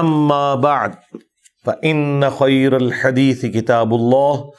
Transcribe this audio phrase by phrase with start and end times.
[0.00, 0.94] اما بعد
[1.64, 4.50] فان خير الحديث كتاب الله،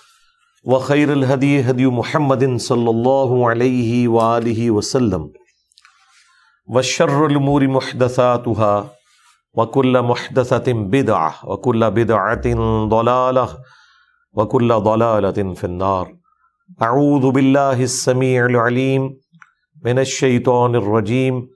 [0.64, 5.32] وخير الهدي هدي محمد صلى الله عليه واله وسلم.
[6.68, 8.90] وشر الامور محدثاتها،
[9.54, 12.48] وكل محدثه بدعه وكل بدعه
[12.96, 13.58] ضلاله
[14.34, 16.16] وكل ضلاله في النار.
[16.82, 19.18] اعوذ بالله السميع العليم
[19.86, 21.48] من الشيطان الرجيم،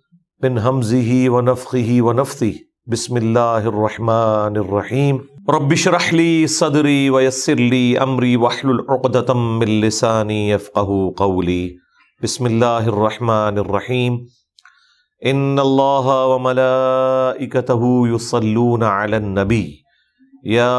[0.43, 2.72] من همزه ونفخه ونفثه.
[2.91, 5.17] بسم اللہ الرحمن الرحیم.
[5.47, 11.77] رب اشرح لی صدری ویسر لی امری واحلل عقدۃ من لسانی یفقهوا قولی.
[12.23, 14.17] بسم اللہ الرحمن الرحیم.
[15.21, 19.63] ان اللہ وملائکته یصلون علی النبی.
[20.43, 20.69] یا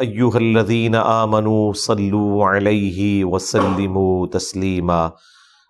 [0.00, 5.04] ایہا الذین آمنوا صلوا علیہ وسلموا تسلیما.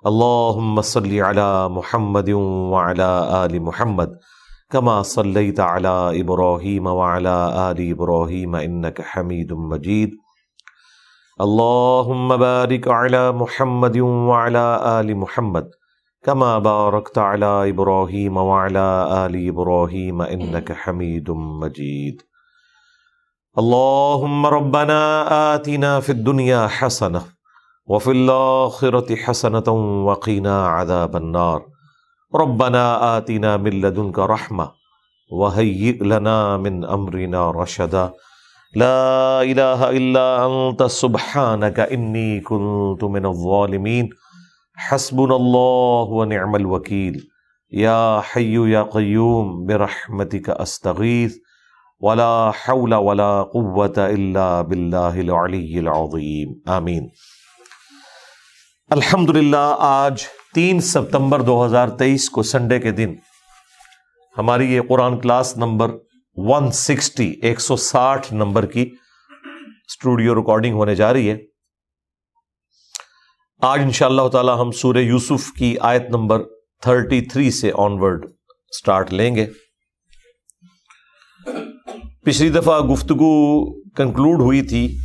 [0.04, 4.08] اللہم صلی علی محمد وعلی آل محمد.
[4.72, 7.36] كما صليت على ابراهيم وعلى
[7.70, 10.10] ال ابراهيم انك حميد مجيد.
[11.40, 14.66] اللهم بارك على محمد وعلى
[15.00, 15.66] ال محمد
[16.22, 18.86] كما باركت على ابراهيم وعلى
[19.26, 21.30] ال ابراهيم انك حميد
[21.62, 22.22] مجيد.
[23.58, 25.00] اللهم ربنا
[25.54, 27.22] آتنا في الدنيا حسنه
[27.86, 29.68] وفي الاخره حسنه
[30.06, 31.69] وقنا عذاب النار.
[32.34, 34.72] ربنا آتنا من لدنك رحمة
[35.32, 38.12] وهيئ لنا من أمرنا رشدا.
[38.74, 44.10] لا إله إلا أنت سبحانك إني كنت من الظالمين.
[44.76, 47.28] حسبنا الله ونعم الوكيل.
[47.72, 51.36] يا حي يا قيوم، برحمتك أستغيث.
[52.00, 56.62] ولا حول ولا قوة إلا بالله العلي العظيم.
[56.68, 57.10] آمين.
[58.92, 63.14] الحمد للہ آج تین ستمبر دو ہزار تیئیس کو سنڈے کے دن
[64.38, 65.90] ہماری یہ Quran class number
[66.36, 68.82] one sixty, ایک سو ساٹھ نمبر کی
[69.88, 71.36] اسٹوڈیو ریکارڈنگ ہونے جا رہی ہے۔
[73.60, 76.42] آج ان شاء اللہ تعالی ہم سورہ یوسف کی آیت نمبر
[76.82, 78.24] تھرٹی تھری سے آن ورڈ
[78.70, 79.46] اسٹارٹ لیں گے۔
[82.24, 83.34] پچھلی دفعہ گفتگو
[83.90, 84.96] کنکلوڈ ہوئی تھی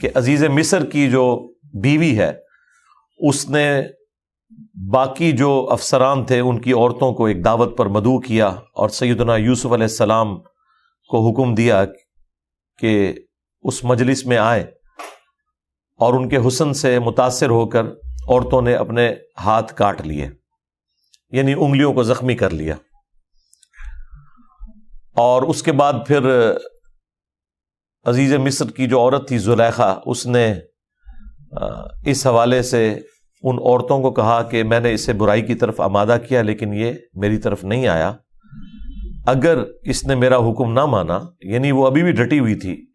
[0.00, 2.32] کہ عزیز مصر کی جو بیوی ہے،
[3.18, 3.82] اس نے
[4.86, 9.36] باقی جو افسران تھے، ان کی عورتوں کو ایک دعوت پر مدعو کیا اور سیدنا
[9.36, 10.38] یوسف علیہ السلام
[11.08, 11.84] کو حکم دیا
[12.78, 13.14] کہ
[13.62, 14.62] اس مجلس میں آئے
[15.98, 17.84] اور ان کے حسن سے متاثر ہو کر
[18.28, 20.28] عورتوں نے اپنے ہاتھ کاٹ لیے
[21.30, 22.74] یعنی انگلیوں کو زخمی کر لیا۔
[25.16, 26.52] اور اس کے بعد پھر
[28.04, 30.54] عزیز مصر کی جو عورت تھی زلیخا، اس نے
[32.04, 33.00] اس حوالے سے
[33.42, 36.92] ان عورتوں کو کہا کہ میں نے اسے برائی کی طرف آمادہ کیا، لیکن یہ
[37.14, 38.12] میری طرف نہیں آیا۔
[39.26, 42.86] اگر اس نے میرا حکم نہ مانا یعنی وہ ابھی بھی ڈٹی ہوئی تھی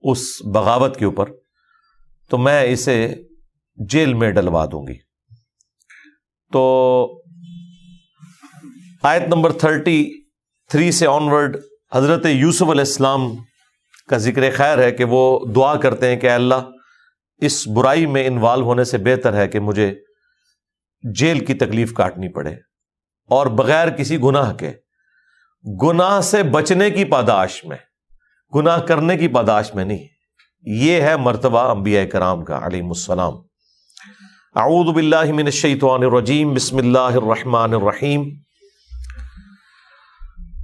[0.00, 1.30] اس بغاوت کے اوپر،
[2.30, 3.14] تو میں اسے
[3.90, 4.96] جیل میں ڈلوا دوں گی۔
[6.52, 6.62] تو
[9.02, 10.04] آیت نمبر تھرٹی
[10.70, 11.56] تھری سے آنورڈ
[11.92, 13.28] حضرت یوسف علیہ السلام
[14.08, 15.22] کا ذکر خیر ہے کہ وہ
[15.54, 16.70] دعا کرتے ہیں کہ اللہ
[17.38, 19.94] اس برائی میں انوالو ہونے سے بہتر ہے کہ مجھے
[21.14, 22.50] جیل کی تکلیف کاٹنی پڑے
[23.28, 24.72] اور بغیر کسی گناہ کے،
[25.82, 27.76] گناہ سے بچنے کی پاداش میں،
[28.54, 30.06] گناہ کرنے کی پاداش میں نہیں۔
[30.64, 33.34] یہ ہے مرتبہ انبیاء کرام کا علیم السلام۔
[34.54, 38.30] اعوذ باللہ من الشیطان الرجیم، بسم اللہ الرحمن الرحیم۔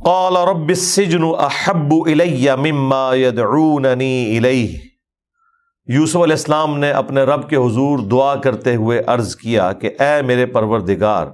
[0.04, 4.87] قال رب السجن احب الی مما يدعوننی الیہ۔
[5.88, 10.22] یوسف علیہ السلام نے اپنے رب کے حضور دعا کرتے ہوئے عرض کیا کہ اے
[10.22, 11.26] میرے پروردگار،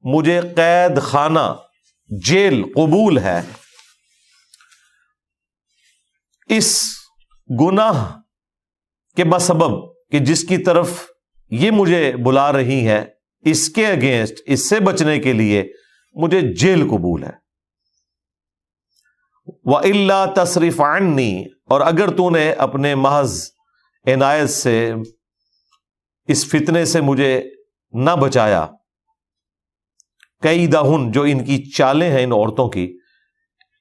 [0.00, 1.54] مجھے قید خانہ،
[2.24, 3.42] جیل قبول ہے۔
[6.48, 6.86] اس
[7.60, 8.20] گناہ
[9.16, 10.90] کے بسبب کہ جس کی طرف
[11.50, 13.04] یہ مجھے بلا رہی ہے
[13.40, 15.72] اس کے اگینسٹ اس سے بچنے کے لیے
[16.14, 17.32] مجھے جیل قبول ہے۔
[19.64, 23.55] وہ اللہ تصریف عنی اور اگر تو نے اپنے محض
[24.06, 24.94] عنایت سے،
[26.28, 27.42] اس فتنے سے مجھے
[27.92, 28.66] نہ بچایا۔
[30.42, 32.98] کئی دہن جو ان کی چالیں ہیں ان عورتوں کی،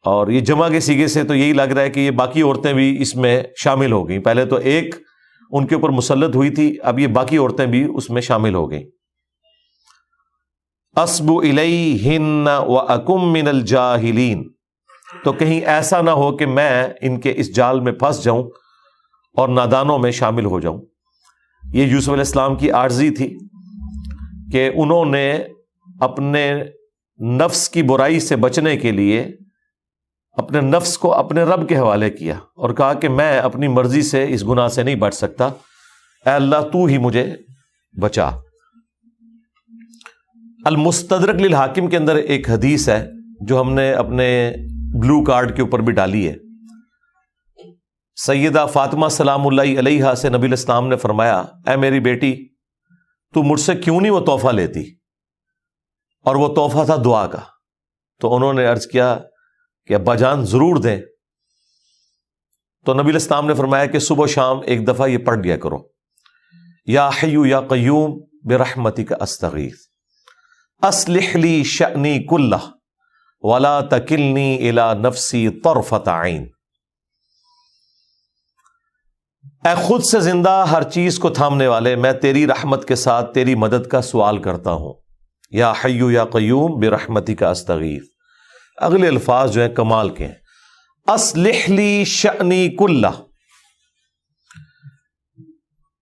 [0.05, 2.73] اور یہ جمع کے سیگے سے تو یہی لگ رہا ہے کہ یہ باقی عورتیں
[2.73, 4.95] بھی اس میں شامل ہو گئیں۔ پہلے تو ایک
[5.51, 8.69] ان کے اوپر مسلط ہوئی تھی، اب یہ باقی عورتیں بھی اس میں شامل ہو
[8.71, 8.83] گئیں۔
[10.95, 11.31] اسب
[12.05, 14.43] ہن و اکم من الجاہلین۔
[15.23, 18.43] تو کہیں ایسا نہ ہو کہ میں ان کے اس جال میں پھنس جاؤں۔
[19.35, 20.81] اور نادانوں میں شامل ہو جاؤں۔
[21.73, 23.37] یہ یوسف علیہ السلام کی عارضی تھی
[24.51, 25.39] کہ انہوں نے
[26.01, 26.63] اپنے
[27.19, 29.27] نفس کی برائی سے بچنے کے لیے
[30.31, 34.25] اپنے نفس کو اپنے رب کے حوالے کیا اور کہا کہ میں اپنی مرضی سے
[34.29, 37.35] اس گناہ سے نہیں بچ سکتا۔ اے اللہ، تو ہی مجھے
[37.99, 38.29] بچا۔
[40.65, 43.07] المستدرک للحاکم کے اندر ایک حدیث ہے
[43.41, 44.53] جو ہم نے اپنے
[44.93, 46.35] بلو کارڈ کے اوپر بھی ڈالی ہے۔
[48.15, 52.47] سیدہ فاطمہ سلام اللہ علیہ سے نبی الاسلام نے فرمایا، اے میری بیٹی،
[53.33, 54.95] تو مجھ سے کیوں نہیں وہ تحفہ لیتی؟
[56.25, 57.39] اور وہ تحفہ تھا دعا کا۔
[58.21, 59.19] تو انہوں نے ارض کیا
[59.85, 61.01] کہ، ابا جان، ضرور دیں۔
[62.85, 65.77] تو نبی الاسلام نے فرمایا کہ، صبح و شام ایک دفعہ یہ پڑھ لیا کرو۔
[66.85, 69.75] یا حیو یا قیوم بے رحمتی کا استغیث
[70.81, 72.71] اسلحلی شنی کلّہ
[73.41, 76.47] ولا تکلنی الا نفسی طرفت عین۔
[79.65, 83.55] اے خود سے زندہ ہر چیز کو تھامنے والے، میں تیری رحمت کے ساتھ تیری
[83.55, 84.93] مدد کا سوال کرتا ہوں۔
[85.51, 88.03] یا حیو یا قیوم بے رحمتی کا استغیث۔
[88.77, 90.33] اگلے الفاظ جو ہیں کمال کے ہیں۔
[91.07, 93.21] اسلحلی شنی کلّہ۔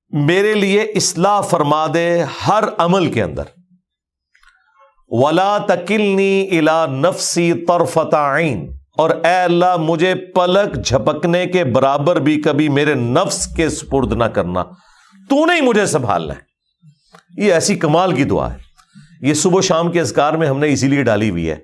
[0.09, 3.43] میرے لیے اصلاح فرما دے ہر عمل کے اندر۔
[5.07, 12.41] ولا تکلنی الا نفسی طرفت عین اور اے اللہ، مجھے پلک جھپکنے کے برابر بھی
[12.41, 14.63] کبھی میرے نفس کے سپرد نہ کرنا۔
[15.29, 16.39] تو نہیں مجھے سنبھالنا ہے۔
[17.37, 18.57] یہ ایسی کمال کی دعا ہے۔
[19.21, 21.55] یہ صبح شام کے اذکار میں ہم نے اسی لیے ڈالی ہوئی ہے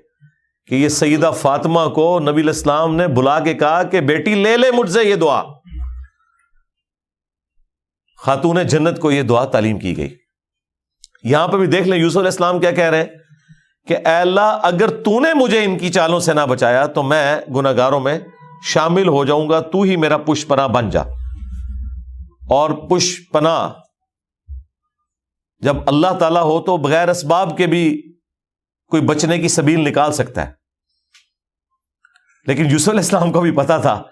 [0.66, 4.70] کہ یہ سیدہ فاطمہ کو نبی الاسلام نے بلا کے کہا کہ بیٹی، لے لے
[4.70, 5.42] مجھ سے یہ دعا۔
[8.24, 10.16] خاتون جنت کو یہ دعا تعلیم کی گئی۔
[11.22, 13.19] یہاں پہ بھی دیکھ لیں، یوسف علیہ السلام کیا کہہ رہے ہیں؟
[13.90, 17.40] کہ اے اللہ، اگر تو نے مجھے ان کی چالوں سے نہ بچایا تو میں
[17.54, 18.18] گناگاروں میں
[18.64, 21.02] شامل ہو جاؤں گا، تو ہی میرا پش پنا بن جا۔
[22.50, 23.72] اور پش پنا
[25.58, 28.14] جب اللہ تعالی ہو تو بغیر اسباب کے بھی
[28.88, 30.52] کوئی بچنے کی سبیل نکال سکتا ہے۔
[32.46, 34.02] لیکن یوسف علیہ السلام کو بھی پتا تھا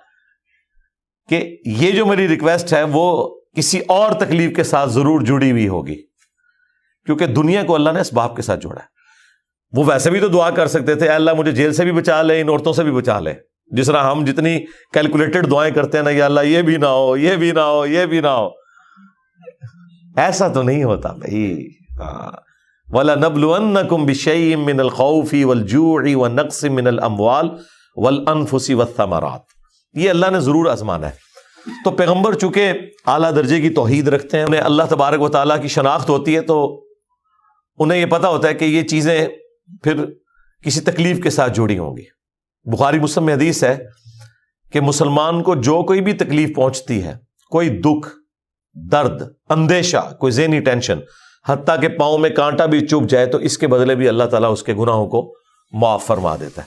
[1.29, 5.69] کہ یہ جو میری ریکویسٹ ہے، وہ کسی اور تکلیف کے ساتھ ضرور جڑی ہوئی
[5.69, 6.03] ہوگی۔
[7.07, 8.98] کیونکہ دنیا کو اللہ نے اسباب کے ساتھ جوڑا ہے۔
[9.73, 12.41] وہ ویسے بھی تو دعا کر سکتے تھے اللہ مجھے جیل سے بھی بچا لے،
[12.41, 13.35] ان عورتوں سے بھی بچا لے۔
[13.67, 17.17] جس طرح ہم جتنی کیلکولیٹڈ دعائیں کرتے ہیں نا کہ اللہ یہ بھی نہ ہو،
[17.17, 18.49] یہ بھی نہ ہو، یہ بھی نہ ہو۔
[20.17, 21.69] ایسا تو نہیں ہوتا بھائی۔
[22.01, 22.33] ہاں۔
[22.93, 27.49] ولا نبل کم بشئی من الخوفی ولجوڑی و نقص من الاموال
[27.97, 28.83] ولانفسی و
[29.95, 31.13] یہ اللہ نے ضرور آزمانا ہے۔
[31.85, 32.73] تو پیغمبر چونکہ
[33.07, 36.41] اعلیٰ درجے کی توحید رکھتے ہیں، انہیں اللہ تبارک و تعالیٰ کی شناخت ہوتی ہے،
[36.41, 36.85] تو
[37.79, 39.29] انہیں یہ پتا ہوتا ہے کہ یہ چیزیں
[39.83, 40.05] پھر
[40.65, 42.05] کسی تکلیف کے ساتھ جوڑی ہوں گی۔
[42.65, 43.79] بخاری مسلم حدیث ہے
[44.73, 47.15] کہ مسلمان کو جو کوئی بھی تکلیف پہنچتی ہے،
[47.51, 48.09] کوئی دکھ،
[48.75, 50.99] درد، اندیشہ، کوئی ذہنی ٹینشن،
[51.49, 54.53] حتیٰ کہ پاؤں میں کانٹا بھی چپ جائے تو اس کے بدلے بھی اللہ تعالیٰ
[54.53, 55.35] اس کے گناہوں کو
[55.73, 56.67] معاف فرما دیتا ہے۔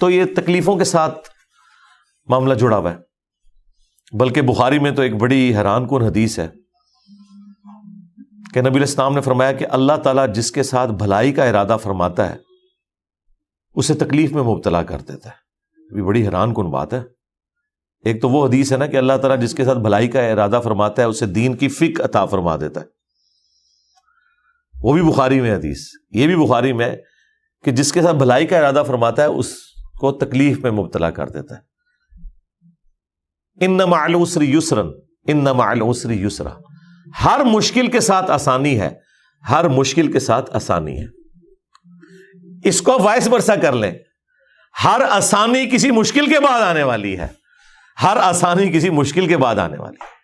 [0.00, 1.28] تو یہ تکلیفوں کے ساتھ
[2.28, 2.96] معاملہ جڑا ہوا ہے۔
[4.16, 6.48] بلکہ بخاری میں تو ایک بڑی حیران کن حدیث ہے۔
[8.54, 12.30] کہ نبی الاسلام نے فرمایا کہ اللہ تعالیٰ جس کے ساتھ بھلائی کا ارادہ فرماتا
[12.30, 12.36] ہے،
[13.74, 15.34] اسے تکلیف میں مبتلا کر دیتا ہے۔
[15.96, 17.02] یہ بڑی حیران کن بات ہے۔
[18.04, 20.60] ایک تو وہ حدیث ہے نا کہ اللہ تعالیٰ جس کے ساتھ بھلائی کا ارادہ
[20.64, 22.86] فرماتا ہے، اسے دین کی فک عطا فرما دیتا ہے۔
[24.82, 26.96] وہ بھی بخاری میں حدیث، یہ بھی بخاری میں
[27.64, 29.54] کہ جس کے ساتھ بھلائی کا ارادہ فرماتا ہے، اس
[30.00, 31.60] کو تکلیف میں مبتلا کر دیتا ہے۔
[33.64, 34.88] ان نہ یسرن
[35.26, 36.73] ان نہ یسرا۔
[37.24, 38.90] ہر مشکل کے ساتھ آسانی ہے،
[39.50, 41.24] ہر مشکل کے ساتھ آسانی ہے۔
[42.68, 43.92] اس کو وائس برسا کر لیں۔
[44.84, 47.26] ہر آسانی کسی مشکل کے بعد آنے والی ہے۔
[48.02, 50.14] ہر آسانی کسی مشکل کے بعد آنے والی ہے۔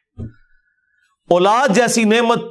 [1.30, 2.42] اولاد جیسی نعمت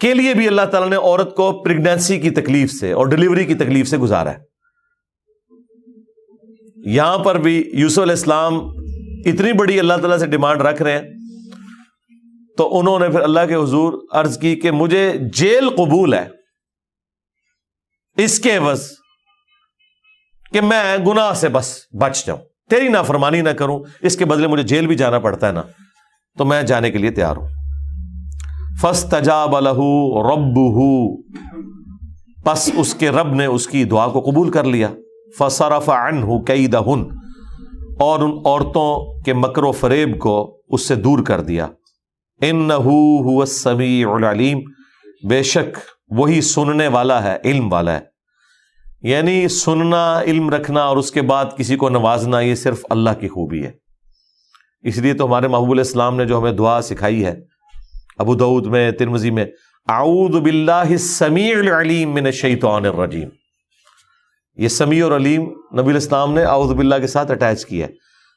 [0.00, 3.54] کے لیے بھی اللہ تعالیٰ نے عورت کو پریگنینسی کی تکلیف سے اور ڈلیوری کی
[3.54, 4.38] تکلیف سے گزارا ہے۔
[6.76, 8.54] یہاں پر بھی یوسف علیہ السلام
[9.26, 11.21] اتنی بڑی اللہ تعالیٰ سے ڈیمانڈ رکھ رہے ہیں۔
[12.56, 16.28] تو انہوں نے پھر اللہ کے حضور عرض کی کہ مجھے جیل قبول ہے۔
[18.16, 18.90] اس کے عوض
[20.52, 22.40] کہ میں گناہ سے بس بچ جاؤں۔
[22.70, 25.62] تیری نافرمانی نہ کروں، اس کے بدلے مجھے جیل بھی جانا پڑتا ہے نا۔
[26.38, 27.48] تو میں جانے کے لیے تیار ہوں۔
[28.80, 29.80] فس تجاب الح
[30.32, 30.58] رب
[32.44, 34.88] پس اس کے رب نے اس کی دعا کو قبول کر لیا۔
[35.38, 37.04] فصرف عنہ کیدہن۔
[38.00, 41.66] اور ان عورتوں کے مکر و فریب کو اس سے دور کر دیا۔
[42.50, 44.58] هو السمیع العلیم۔
[45.28, 48.00] بے شک وہی سننے والا ہے، علم والا ہے۔
[49.02, 53.28] یعنی سننا، علم رکھنا اور اس کے بعد کسی کو نوازنا، یہ صرف اللہ کی
[53.28, 53.70] خوبی ہے۔
[54.82, 57.34] اس لیے تو ہمارے محبوب الاسلام نے جو ہمیں دعا سکھائی ہے،
[58.18, 59.44] ابو دعود میں ترمزی میں،
[59.88, 63.28] اعوذ باللہ السمیع العلیم من الشیطان الرجیم۔
[64.56, 65.42] یہ سمیع اور علیم
[65.78, 67.92] نبی الاسلام نے اعوذ باللہ کے ساتھ اٹیچ کیا ہے۔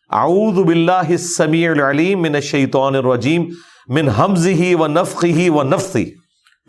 [0.10, 3.46] اعوذ باللہ السمیع العلیم من الشیطان الرجیم۔
[3.88, 6.12] من حمزه و نفخه و نفثی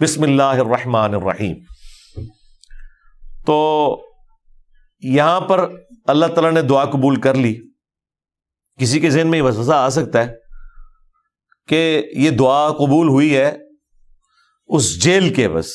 [0.01, 1.55] بسم اللہ الرحمن الرحیم۔
[3.47, 4.01] تو
[5.01, 5.71] یہاں پر
[6.05, 7.61] اللہ تعالیٰ نے دعا قبول کر لی۔
[8.81, 10.35] کسی کے ذہن میں یہ وسوسہ آ سکتا ہے
[11.67, 13.57] کہ یہ دعا قبول ہوئی ہے
[14.67, 15.75] اس جیل کے بس۔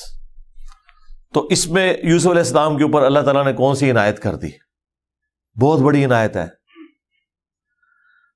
[1.33, 4.35] تو اس میں یوسف علیہ السلام کے اوپر اللہ تعالیٰ نے کون سی عنایت کر
[4.35, 4.49] دی؟
[5.61, 6.47] بہت بڑی عنایت ہے۔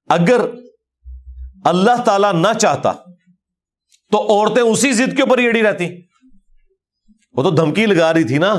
[0.10, 0.42] اگر
[1.64, 2.92] اللہ تعالیٰ نہ چاہتا
[4.12, 5.88] تو عورتیں اسی ضد کے اوپر اڑی رہتی۔
[7.34, 8.56] وہ تو دھمکی لگا رہی تھی نا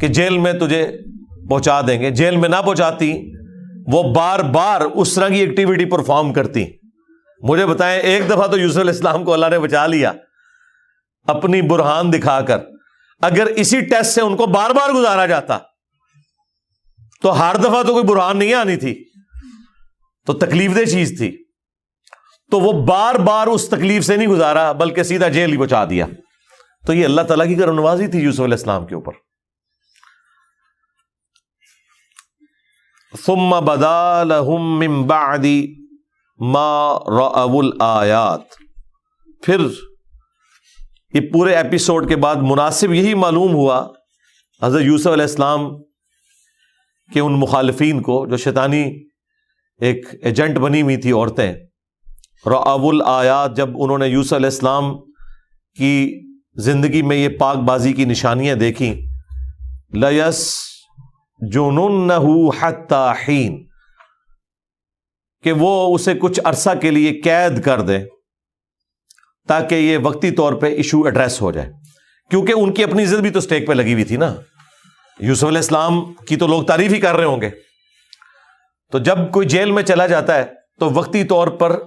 [0.00, 0.98] کہ جیل میں تجھے
[1.50, 3.32] پہنچا دیں گے۔ جیل میں نہ پہنچاتی،
[3.86, 6.64] وہ بار بار اس طرح کی ایکٹیویٹی پرفارم کرتی۔
[7.40, 10.12] مجھے بتائیں، ایک دفعہ تو یوسف علیہ السلام کو اللہ نے بچا لیا۔
[11.24, 12.58] اپنی برہان دکھا کر۔
[13.22, 15.58] اگر اسی ٹیسٹ سے ان کو بار بار گزارا جاتا،
[17.22, 19.04] تو ہر دفعہ تو کوئی برہان نہیں آنی تھی۔
[20.26, 21.43] تو تکلیف دہ چیز تھی۔
[22.50, 26.06] تو وہ بار بار اس تکلیف سے نہیں گزارا، بلکہ سیدھا جیل ہی بچا دیا۔
[26.86, 29.12] تو یہ اللہ تعالیٰ کی کرم نوازی تھی یوسف علیہ السلام کے اوپر۔
[33.26, 35.44] ثم بدا لهم من بعد
[36.38, 38.40] ما رأوا الآیات۔
[39.42, 39.60] پھر
[41.14, 43.88] یہ پورے ایپیسوڈ کے بعد مناسب یہی معلوم ہوا،
[44.62, 45.82] حضرت یوسف علیہ السلام
[47.14, 49.02] کے ان مخالفین کو، جو شیطانی
[49.80, 51.54] ایک ایجنٹ بنی ہوئی تھی، عورتیں۔
[52.46, 54.98] رعب الآیات جب انہوں نے یوسف علیہ السلام
[55.76, 56.20] کی
[56.56, 58.94] زندگی میں یہ پاک بازی کی نشانیاں دیکھیں
[59.94, 60.58] لس
[61.52, 62.10] جنون
[63.28, 63.66] حین
[65.42, 67.98] کہ وہ اسے کچھ عرصہ کے لیے قید کر دے
[69.48, 71.72] تاکہ یہ وقتی طور پہ ایشو ایڈریس ہو جائے۔
[72.30, 74.34] کیونکہ ان کی اپنی عزت بھی تو اسٹیک پہ لگی ہوئی تھی نا۔
[75.20, 77.50] یوسف علیہ السلام کی تو لوگ تعریف ہی کر رہے ہوں گے۔
[78.92, 80.44] تو جب کوئی جیل میں چلا جاتا ہے،
[80.80, 81.82] تو وقتی طور پر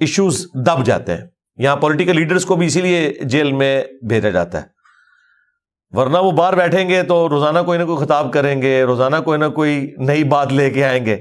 [0.00, 1.24] ایشوز دب جاتے ہیں۔
[1.56, 4.80] یہاں پولیٹیکل لیڈرز کو بھی اسی لیے جیل میں بھیجا جاتا ہے۔
[5.90, 9.38] ورنہ وہ باہر بیٹھیں گے تو روزانہ کوئی نہ کوئی خطاب کریں گے، روزانہ کوئی
[9.38, 11.16] نہ کوئی نئی بات لے کے آئیں گے۔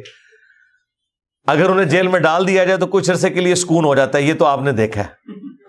[1.48, 4.18] اگر انہیں جیل میں ڈال دیا جائے تو کچھ عرصے کے لیے سکون ہو جاتا
[4.18, 5.08] ہے۔ یہ تو آپ نے دیکھا ہے۔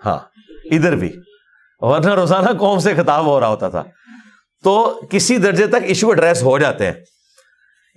[0.05, 0.19] ہاں
[0.71, 1.11] ادھر بھی۔
[1.79, 3.83] ورنہ روزانہ قوم سے خطاب ہو رہا ہوتا تھا۔
[4.63, 6.93] تو کسی درجے تک ایشو ایڈریس ہو جاتے ہیں۔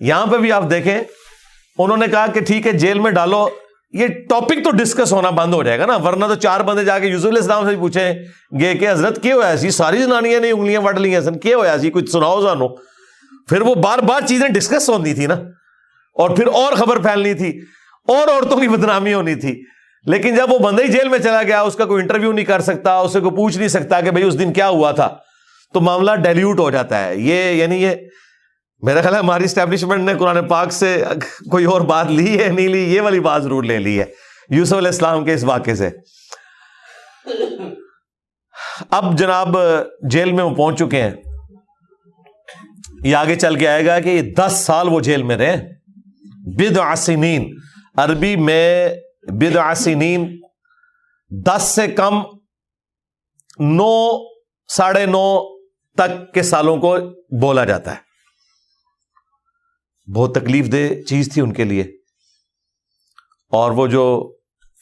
[0.01, 1.03] یہاں پہ بھی آپ دیکھیں،
[1.79, 3.49] انہوں نے کہا کہ ٹھیک ہے، جیل میں ڈالو۔
[3.95, 6.99] یہ ٹاپک تو ڈسکس ہونا بند ہو جائے گا نا، ورنہ تو چار بندے جا
[6.99, 8.15] کے یوسف علیہ السلام سے پوچھیں،
[8.61, 11.77] گے کہ حضرت، کیا ہوا سی ساری زنانیاں نے انگلیاں وٹ لی سن کیا ہوا
[11.81, 12.69] سی کچھ سناؤ سانو
[13.49, 15.35] پھر وہ بار بار چیزیں ڈسکس ہونی تھی نا،
[16.17, 17.51] اور پھر اور خبر پھیلنی تھی،
[18.09, 19.55] اور عورتوں کی بدنامی ہونی تھی۔
[20.07, 22.61] لیکن جب وہ بندہ ہی جیل میں چلا گیا، اس کا کوئی انٹرویو نہیں کر
[22.63, 25.09] سکتا، اسے کوئی پوچھ نہیں سکتا کہ بھائی اس دن کیا ہوا تھا،
[25.75, 27.95] تو معاملہ ڈیلیوٹ ہو جاتا ہے۔ یہ یعنی یہ
[28.85, 31.05] میرا خیال ہے ہماری اسٹیبلشمنٹ نے قرآن پاک سے
[31.51, 34.05] کوئی اور بات لی ہے، نہیں لی، یہ والی بات ضرور لے لی ہے۔
[34.51, 35.91] یوسف علیہ السلام کے اس واقعے سے۔
[38.91, 39.57] اب جناب،
[40.11, 41.11] جیل میں وہ پہنچ چکے ہیں۔
[43.05, 45.57] یہ آگے چل کے آئے گا کہ یہ دس سال وہ جیل میں رہے۔
[46.57, 47.57] بد آسنین
[47.97, 48.89] عربی میں
[49.23, 50.41] بد آسنین
[51.31, 52.23] دس سے کم
[53.59, 54.11] نو،
[54.69, 55.57] ساڑھے نو
[55.97, 56.97] تک کے سالوں کو
[57.41, 58.04] بولا جاتا ہے۔
[60.13, 61.83] بہت تکلیف دہ چیز تھی ان کے لیے۔
[63.51, 64.37] اور وہ جو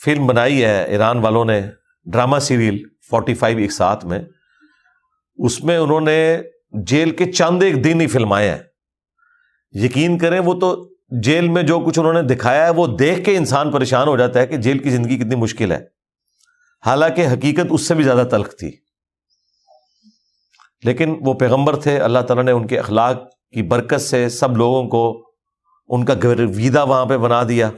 [0.04, 1.60] فلم بنائی ہے ایران والوں نے
[2.04, 4.18] ڈرامہ سیریل فورٹی فائیو ایک ساتھ میں،
[5.36, 8.58] اس میں انہوں نے جیل کے چاند ایک دن ہی فلمائے ہیں۔
[9.72, 13.36] یقین کریں وہ تو جیل میں جو کچھ انہوں نے دکھایا ہے، وہ دیکھ کے
[13.36, 15.84] انسان پریشان ہو جاتا ہے کہ جیل کی زندگی کتنی مشکل ہے۔
[16.86, 18.72] حالانکہ حقیقت اس سے بھی زیادہ تلخ تھی۔
[20.82, 23.16] لیکن وہ پیغمبر تھے، اللہ تعالیٰ نے ان کے اخلاق
[23.52, 25.22] کی برکت سے سب لوگوں کو
[25.88, 27.70] ان کا گرویدہ وہاں پہ بنا دیا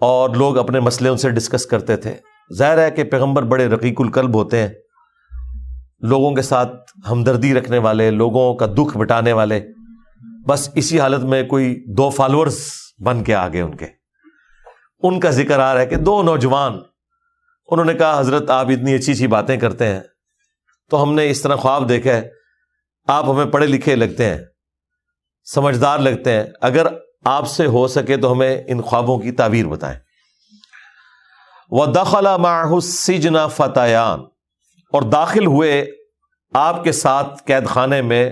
[0.00, 2.14] اور لوگ اپنے مسئلے ان سے ڈسکس کرتے تھے۔
[2.54, 4.68] ظاہر ہے کہ پیغمبر بڑے رقیق القلب ہوتے ہیں،
[6.00, 6.72] لوگوں کے ساتھ
[7.10, 9.60] ہمدردی رکھنے والے، لوگوں کا دکھ بٹانے والے۔
[10.48, 12.58] بس اسی حالت میں کوئی دو فالوورز
[13.04, 13.86] بن کے آگے ان کے۔
[15.02, 16.78] ان کا ذکر آ رہا ہے کہ دو نوجوان،
[17.66, 20.00] انہوں نے کہا، حضرت آپ اتنی اچھی اچھی باتیں کرتے ہیں۔
[20.90, 22.39] تو ہم نے اس طرح خواب دیکھا ہے۔
[23.10, 24.38] آپ ہمیں پڑھے لکھے لگتے ہیں،
[25.54, 26.86] سمجھدار لگتے ہیں۔ اگر
[27.24, 29.98] آپ سے ہو سکے تو ہمیں ان خوابوں کی تعبیر بتائیں۔
[31.70, 32.36] وہ دخلا
[32.80, 34.20] سجنا فتحان
[34.92, 35.86] اور داخل ہوئے
[36.54, 38.30] آپ کے ساتھ قید خانے میں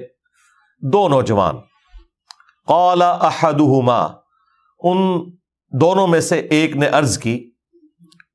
[0.79, 1.57] دو نوجوان۔
[2.67, 4.07] قال احدہما
[4.79, 5.31] ان
[5.81, 7.51] دونوں میں سے ایک نے عرض کی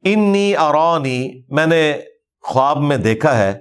[0.04, 2.00] انی ارانی میں نے
[2.42, 3.60] خواب میں دیکھا ہے۔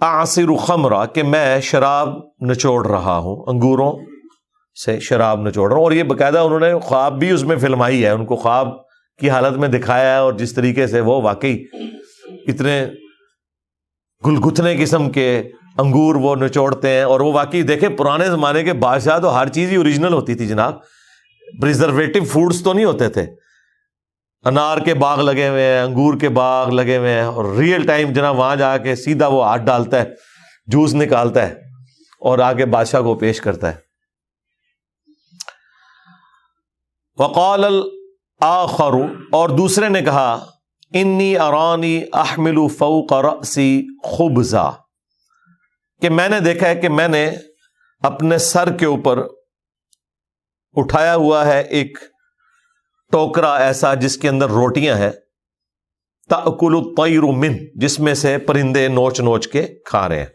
[0.00, 2.08] آصر خمرہ کہ میں شراب
[2.44, 3.92] نچوڑ رہا ہوں، انگوروں
[4.84, 8.04] سے شراب نچوڑ رہا ہوں۔ اور یہ باقاعدہ انہوں نے خواب بھی اس میں فلمائی
[8.04, 8.68] ہے، ان کو خواب
[9.18, 11.64] کی حالت میں دکھایا ہے اور جس طریقے سے وہ واقعی
[12.48, 12.86] اتنے
[14.26, 15.42] گلگتنے قسم کے
[15.78, 19.70] انگور وہ نچوڑتے ہیں۔ اور وہ واقعی دیکھیں، پرانے زمانے کے بادشاہ تو ہر چیز
[19.70, 20.74] ہی اوریجنل ہوتی تھی جناب۔
[21.62, 23.26] پرزرویٹو فوڈس تو نہیں ہوتے تھے۔
[24.44, 28.12] انار کے باغ لگے ہوئے ہیں، انگور کے باغ لگے ہوئے ہیں اور ریئل ٹائم
[28.12, 30.10] جناب وہاں جا کے سیدھا وہ ہاتھ ڈالتا ہے،
[30.66, 31.52] جوس نکالتا ہے
[32.20, 33.76] اور آگے بادشاہ کو پیش کرتا ہے۔
[37.18, 37.64] وقال
[38.40, 38.92] آخر
[39.32, 40.46] اور دوسرے نے کہا
[40.92, 44.70] انی ارانی احمل فوق رأسی خبزا۔
[46.00, 47.30] کہ میں نے دیکھا ہے کہ میں نے
[48.02, 49.18] اپنے سر کے اوپر
[50.72, 51.98] اٹھایا ہوا ہے ایک
[53.10, 55.10] ٹوکرا ایسا جس کے اندر روٹیاں ہیں
[56.28, 60.26] تاکل الطیر من جس میں سے پرندے نوچ نوچ کے کھا رہے ہیں۔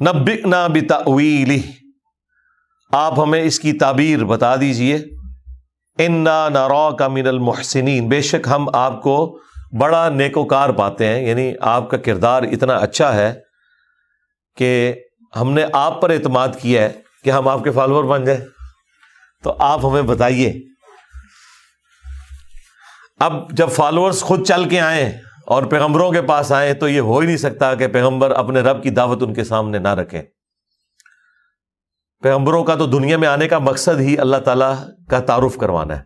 [0.00, 1.62] نبئنا بتاویلی
[2.92, 4.98] آپ ہمیں اس کی تعبیر بتا دیجیے۔
[5.98, 9.38] انا نارا کا من المحسنین۔ بے شک ہم آپ کو
[9.80, 13.34] بڑا نیکوکار پاتے ہیں یعنی آپ کا کردار اتنا اچھا ہے
[14.56, 14.94] کہ
[15.40, 16.92] ہم نے آپ پر اعتماد کیا ہے
[17.24, 18.40] کہ ہم آپ کے فالوور بن جائیں۔
[19.42, 20.67] تو آپ ہمیں بتائیے
[23.18, 25.12] اب جب فالوورز خود چل کے آئیں
[25.46, 28.82] اور پیغمبروں کے پاس آئیں تو یہ ہو ہی نہیں سکتا کہ پیغمبر اپنے رب
[28.82, 30.22] کی دعوت ان کے سامنے نہ رکھیں۔
[32.22, 36.02] پیغمبروں کا تو دنیا میں آنے کا مقصد ہی اللہ تعالی کا تعارف کروانا ہے۔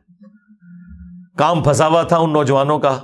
[1.38, 3.00] کام پھنسا ہوا تھا ان نوجوانوں کا۔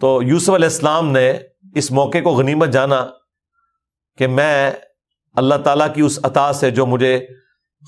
[0.00, 1.38] تو یوسف علیہ السلام نے
[1.74, 3.06] اس موقع کو غنیمت جانا
[4.18, 4.70] کہ میں
[5.36, 7.26] اللہ تعالیٰ کی اس عطا سے جو مجھے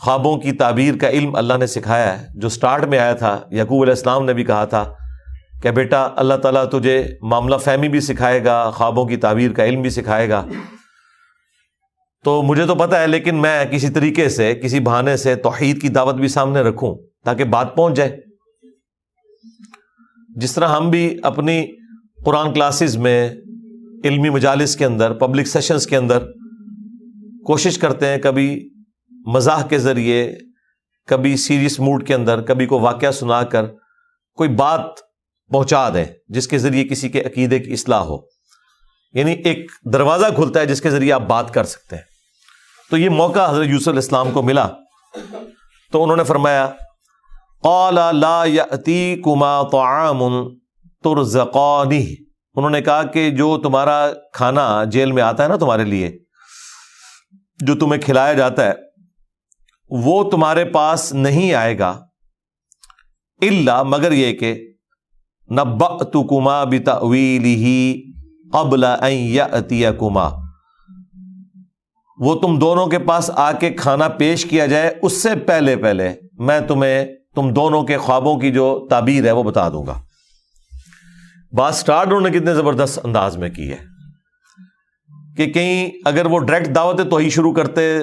[0.03, 3.83] خوابوں کی تعبیر کا علم اللہ نے سکھایا ہے۔ جو سٹارٹ میں آیا تھا یقوب
[3.83, 4.93] علیہ السلام نے بھی کہا تھا
[5.63, 9.83] کہ بیٹا، اللہ تعالیٰ تجھے معاملہ فہمی بھی سکھائے گا، خوابوں کی تعبیر کا علم
[9.83, 10.45] بھی سکھائے گا۔
[12.25, 15.89] تو مجھے تو پتا ہے، لیکن میں کسی طریقے سے، کسی بہانے سے توحید کی
[15.89, 18.21] دعوت بھی سامنے رکھوں تاکہ بات پہنچ جائے۔
[20.37, 21.67] جس طرح ہم بھی اپنی
[22.25, 23.31] قرآن کلاسز میں
[24.05, 26.19] علمی مجالس کے اندر پبلک سیشنز کے اندر
[27.47, 28.69] کوشش کرتے ہیں، کبھی
[29.27, 30.33] مزاح کے ذریعے
[31.07, 33.65] کبھی سیریس موڈ کے اندر، کبھی کو واقعہ سنا کر
[34.35, 34.81] کوئی بات
[35.53, 38.17] پہنچا دیں جس کے ذریعے کسی کے عقیدے کی اصلاح ہو۔
[39.13, 42.03] یعنی ایک دروازہ کھلتا ہے جس کے ذریعے آپ بات کر سکتے ہیں۔
[42.91, 44.69] تو یہ موقع حضرت یوسف الاسلام کو ملا۔
[45.93, 46.71] تو انہوں نے فرمایا،
[47.63, 48.45] قال لا
[49.25, 50.49] کما طعام
[51.05, 52.15] ترزقانی۔
[52.55, 56.19] انہوں نے کہا کہ جو تمہارا کھانا جیل میں آتا ہے نا تمہارے لیے،
[57.61, 58.88] جو تمہیں کھلایا جاتا ہے
[59.91, 61.91] وہ تمہارے پاس نہیں آئے گا
[63.41, 64.75] اللہ مگر یہ کہ
[65.51, 66.65] نبا تو کما
[67.03, 68.13] ہی
[68.53, 68.85] قبل
[69.99, 70.29] کما
[72.19, 76.15] وہ تم دونوں کے پاس آ کے کھانا پیش کیا جائے اس سے پہلے پہلے
[76.33, 80.03] میں تمہیں تم دونوں کے خوابوں کی جو تعبیر ہے وہ بتا دوں گا۔
[81.53, 83.79] بات اسٹارٹ انہوں نے کتنے زبردست انداز میں کی ہے
[85.37, 87.99] کہ کہیں اگر وہ ڈائریکٹ دعوت تو ہی شروع کرتے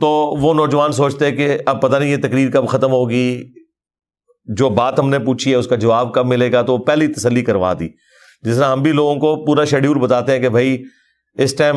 [0.00, 3.44] تو وہ نوجوان سوچتے کہ اب پتہ نہیں یہ تقریر کب ختم ہوگی۔
[4.44, 7.42] جو بات ہم نے پوچھی ہے، اس کا جواب کب ملے گا؟ تو پہلی تسلی
[7.42, 7.88] کروا دی۔
[8.42, 10.82] جس طرح ہم بھی لوگوں کو پورا شیڈیول بتاتے ہیں کہ بھائی،
[11.34, 11.76] اس ٹائم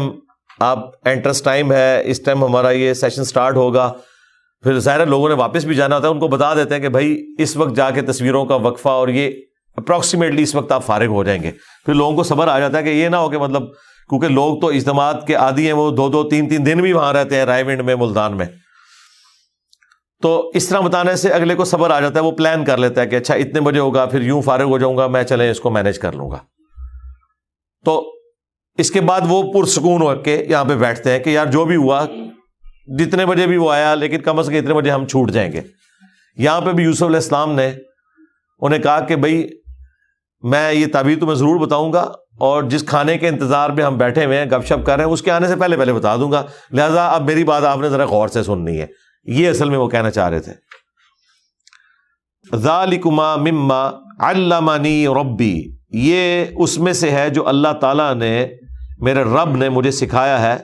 [0.60, 3.94] آپ انٹرسٹ ٹائم ہے، اس ٹائم ہمارا یہ سیشن سٹارٹ ہوگا۔
[4.64, 6.90] پھر ظاہر لوگوں نے واپس بھی جانا ہوتا ہے، ان کو بتا دیتے ہیں کہ
[6.90, 9.32] بھائی، اس وقت جا کے تصویروں کا وقفہ اور یہ
[9.76, 11.52] اپروکسیمیٹلی اس وقت آپ فارغ ہو جائیں گے۔
[11.86, 13.64] پھر لوگوں کو صبر آ جاتا ہے کہ یہ نہ ہو کہ مطلب
[14.10, 17.14] کیونکہ لوگ تو اجتماعات کے عادی ہیں، وہ دو دو تین تین دن بھی وہاں
[17.14, 18.46] رہتے ہیں، رائے ونڈ میں ملتان میں۔
[20.22, 23.02] تو اس طرح بتانے سے اگلے کو صبر آ جاتا ہے، وہ پلان کر لیتا
[23.02, 25.60] ہے کہ اچھا اتنے بجے ہوگا، پھر یوں فارغ ہو جاؤں گا، میں چلے اس
[25.60, 26.38] کو مینج کر لوں گا۔
[27.86, 28.14] تو
[28.78, 31.76] اس کے بعد وہ پرسکون ہو کے یہاں پہ بیٹھتے ہیں کہ یار جو بھی
[31.76, 32.06] ہوا،
[33.00, 35.62] جتنے بجے بھی وہ آیا، لیکن کم از کم اتنے بجے ہم چھوٹ جائیں گے۔
[36.38, 37.74] یہاں پہ بھی یوسف علیہ السلام نے،
[38.60, 39.48] انہیں کہا کہ بھائی،
[40.42, 44.26] میں یہ تعبیر تمہیں ضرور بتاؤں گا اور جس کھانے کے انتظار میں ہم بیٹھے
[44.26, 46.32] ہوئے ہیں، گپ شپ کر رہے ہیں، اس کے آنے سے پہلے پہلے بتا دوں
[46.32, 48.86] گا۔ لہٰذا اب میری بات آپ نے ذرا غور سے سننی ہے۔
[49.24, 50.54] یہ اصل میں وہ کہنا چاہ رہے تھے۔
[52.58, 58.48] ذالکما مما علمانی ربی، یہ اس میں سے ہے جو اللہ تعالیٰ نے،
[59.00, 60.58] میرے رب نے مجھے سکھایا ہے۔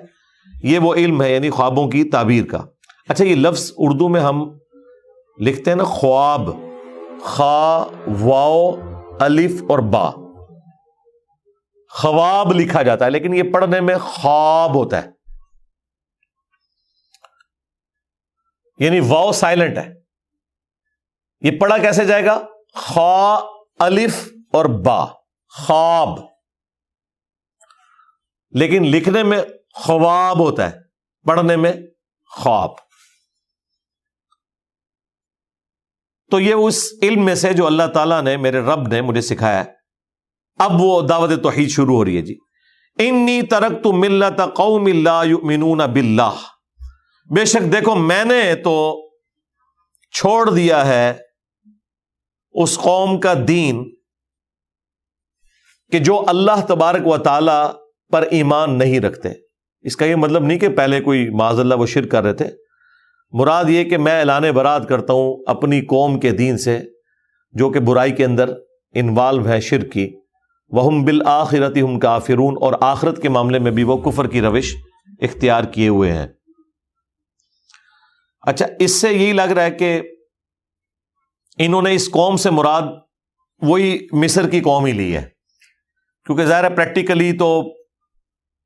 [0.63, 2.59] یہ وہ علم ہے یعنی خوابوں کی تعبیر کا۔
[3.09, 4.57] اچھا یہ لفظ اردو میں ہم
[5.39, 6.49] لکھتے ہیں نا، خواب،
[7.23, 7.83] خا
[8.21, 8.71] واؤ
[9.19, 10.22] الف اور با۔
[11.93, 15.09] خواب لکھا جاتا ہے، لیکن یہ پڑھنے میں خواب ہوتا ہے۔
[18.79, 19.93] یعنی واؤ سائلنٹ ہے۔
[21.41, 22.41] یہ پڑھا کیسے جائے گا؟
[22.73, 23.35] خا
[23.79, 25.05] الف اور با،
[25.49, 26.07] خواب۔
[28.51, 29.41] لیکن لکھنے میں
[29.73, 30.75] خواب ہوتا ہے،
[31.23, 31.73] پڑھنے میں
[32.29, 32.69] خواب۔
[36.31, 39.63] تو یہ اس علم میں سے جو اللہ تعالیٰ نے، میرے رب نے مجھے سکھایا
[40.59, 42.35] اب وہ دعوت توحید شروع ہو رہی ہے جی۔
[42.99, 46.35] انی ترک تو ملت قوم اللہ باللہ
[47.29, 48.73] بے شک دیکھو میں نے تو
[50.13, 51.13] چھوڑ دیا ہے
[52.51, 53.83] اس قوم کا دین
[55.91, 57.61] کہ جو اللہ تبارک و تعالی
[58.11, 59.29] پر ایمان نہیں رکھتے۔
[59.81, 62.49] اس کا یہ مطلب نہیں کہ پہلے کوئی معذ اللہ وہ شرک کر رہے تھے۔
[63.31, 66.79] مراد یہ کہ میں اعلان برات کرتا ہوں اپنی قوم کے دین سے
[67.51, 68.53] جو کہ برائی کے اندر
[68.93, 70.22] انوالو ہے شرک کی۔
[70.73, 74.75] وہ بالآخرت ہم کافرون، اور آخرت کے معاملے میں بھی وہ کفر کی روش
[75.21, 76.27] اختیار کیے ہوئے ہیں۔
[78.41, 80.01] اچھا اس سے یہی لگ رہا ہے کہ
[81.57, 82.81] انہوں نے اس قوم سے مراد
[83.61, 85.29] وہی مصر کی قوم ہی لی ہے۔
[86.25, 87.73] کیونکہ ظاہر ہے پریکٹیکلی تو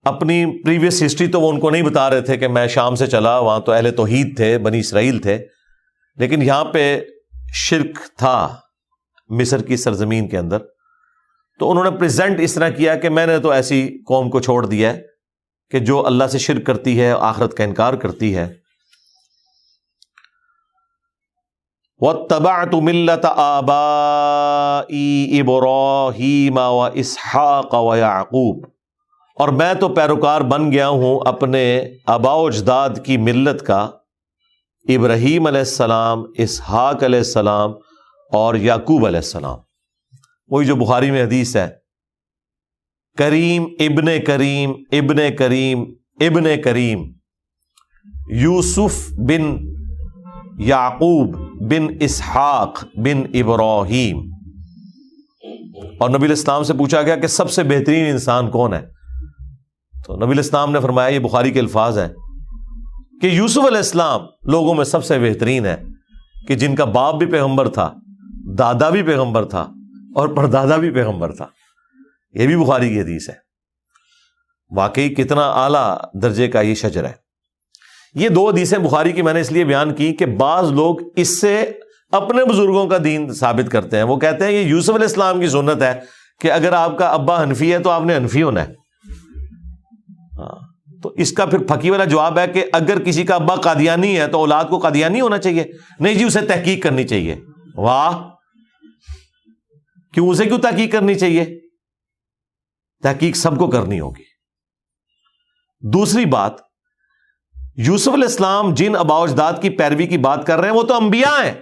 [0.03, 3.07] اپنی پریویس ہسٹری تو وہ ان کو نہیں بتا رہے تھے کہ میں شام سے
[3.07, 5.45] چلا، وہاں تو اہل توحید تھے، بنی اسرائیل تھے۔
[6.15, 7.01] لیکن یہاں پہ
[7.53, 8.55] شرک تھا
[9.29, 10.57] مصر کی سرزمین کے اندر۔
[11.59, 14.65] تو انہوں نے پریزنٹ اس طرح کیا کہ میں نے تو ایسی قوم کو چھوڑ
[14.65, 15.01] دیا ہے
[15.69, 18.53] کہ جو اللہ سے شرک کرتی ہے، آخرت کا انکار کرتی ہے۔
[21.99, 24.81] وہ تبا تو ملت آبا
[26.59, 28.65] و اسحاق و یعقوب
[29.37, 33.89] اور میں تو پیروکار بن گیا ہوں اپنے ابا اجداد کی ملت کا۔
[34.89, 37.71] ابراہیم علیہ السلام، اسحاق علیہ السلام
[38.31, 39.66] اور یعقوب علیہ السلام۔
[40.47, 41.69] وہی جو بخاری میں حدیث ہے۔
[43.17, 45.83] کریم، ابن کریم ابن کریم
[46.19, 47.03] ابن کریم۔
[48.29, 49.57] یوسف بن
[50.59, 54.31] یعقوب بن اسحاق بن ابراہیم۔
[55.99, 58.87] اور نبی الاسلام سے پوچھا گیا کہ سب سے بہترین انسان کون ہے؟
[60.05, 62.09] تو نبی الاسلام نے فرمایا یہ بخاری کے الفاظ ہیں
[63.21, 65.83] کہ یوسف علیہ السلام لوگوں میں سب سے بہترین ہے،
[66.47, 67.93] کہ جن کا باپ بھی پیغمبر تھا،
[68.57, 69.73] دادا بھی پیغمبر تھا
[70.17, 71.47] اور پردادا بھی پیغمبر تھا۔
[72.33, 73.33] یہ بھی بخاری کی حدیث ہے۔
[74.71, 77.13] واقعی کتنا اعلیٰ درجے کا یہ شجر ہے۔
[78.13, 81.41] یہ دو حدیثیں بخاری کی میں نے اس لیے بیان کی کہ بعض لوگ اس
[81.41, 81.71] سے
[82.11, 85.47] اپنے بزرگوں کا دین ثابت کرتے ہیں۔ وہ کہتے ہیں یہ یوسف علیہ السلام کی
[85.47, 85.99] سنت ہے
[86.41, 88.73] کہ اگر آپ کا ابا حنفی ہے تو آپ نے حنفی ہونا ہے۔
[90.37, 90.67] ہاں
[91.03, 94.27] تو اس کا پھر پھکی والا جواب ہے کہ اگر کسی کا ابا قادیانی ہے
[94.27, 95.63] تو اولاد کو قادیانی ہونا چاہیے۔
[95.99, 97.35] نہیں جی اسے تحقیق کرنی چاہیے۔
[97.75, 98.36] واہ!
[100.17, 101.59] کیوں اسے کیوں تحقیق کرنی چاہیے؟
[103.03, 104.23] تحقیق سب کو کرنی ہوگی۔
[105.79, 106.51] دوسری بات،
[107.75, 110.93] یوسف علیہ السلام جن ابا اجداد کی پیروی کی بات کر رہے ہیں، وہ تو
[110.93, 111.53] انبیاء ہیں۔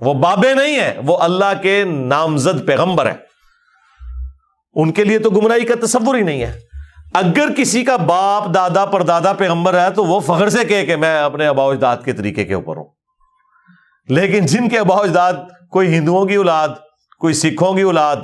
[0.00, 3.16] وہ بابے نہیں ہیں، وہ اللہ کے نامزد پیغمبر ہیں۔
[4.74, 6.60] ان کے لیے تو گمراہی کا تصور ہی نہیں ہے۔
[7.14, 10.96] اگر کسی کا باپ، دادا پر دادا پیغمبر ہے، تو وہ فخر سے کہے کہ
[10.96, 12.88] میں اپنے ابا اجداد کے طریقے کے اوپر ہوں۔
[14.08, 15.32] لیکن جن کے ابا اجداد،
[15.70, 16.68] کوئی ہندوؤں کی اولاد
[17.20, 18.16] کوئی سکھوں کی اولاد؟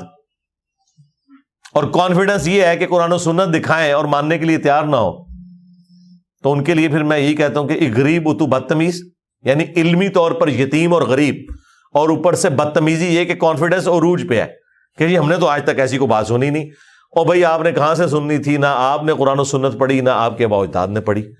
[1.73, 4.97] اور کانفیڈنس یہ ہے کہ قرآن و سنت دکھائیں اور ماننے کے لیے تیار نہ
[4.97, 5.25] ہو
[6.43, 9.03] تو ان کے لیے پھر میں یہی کہتا ہوں کہ ایک غریب اتو بدتمیز
[9.43, 11.35] یعنی علمی طور پر یتیم اور غریب۔
[11.95, 14.47] اور اوپر سے بدتمیزی یہ کہ کانفیڈنس عروج پہ ہے
[14.99, 16.65] کہ جی ہم نے تو آج تک ایسی کو بات سنی نہیں۔
[17.17, 20.01] اور بھائی آپ نے کہاں سے سننی تھی؟ نہ آپ نے قرآن و سنت پڑھی،
[20.01, 21.33] نہ آپ کے باوجداد نے پڑھی۔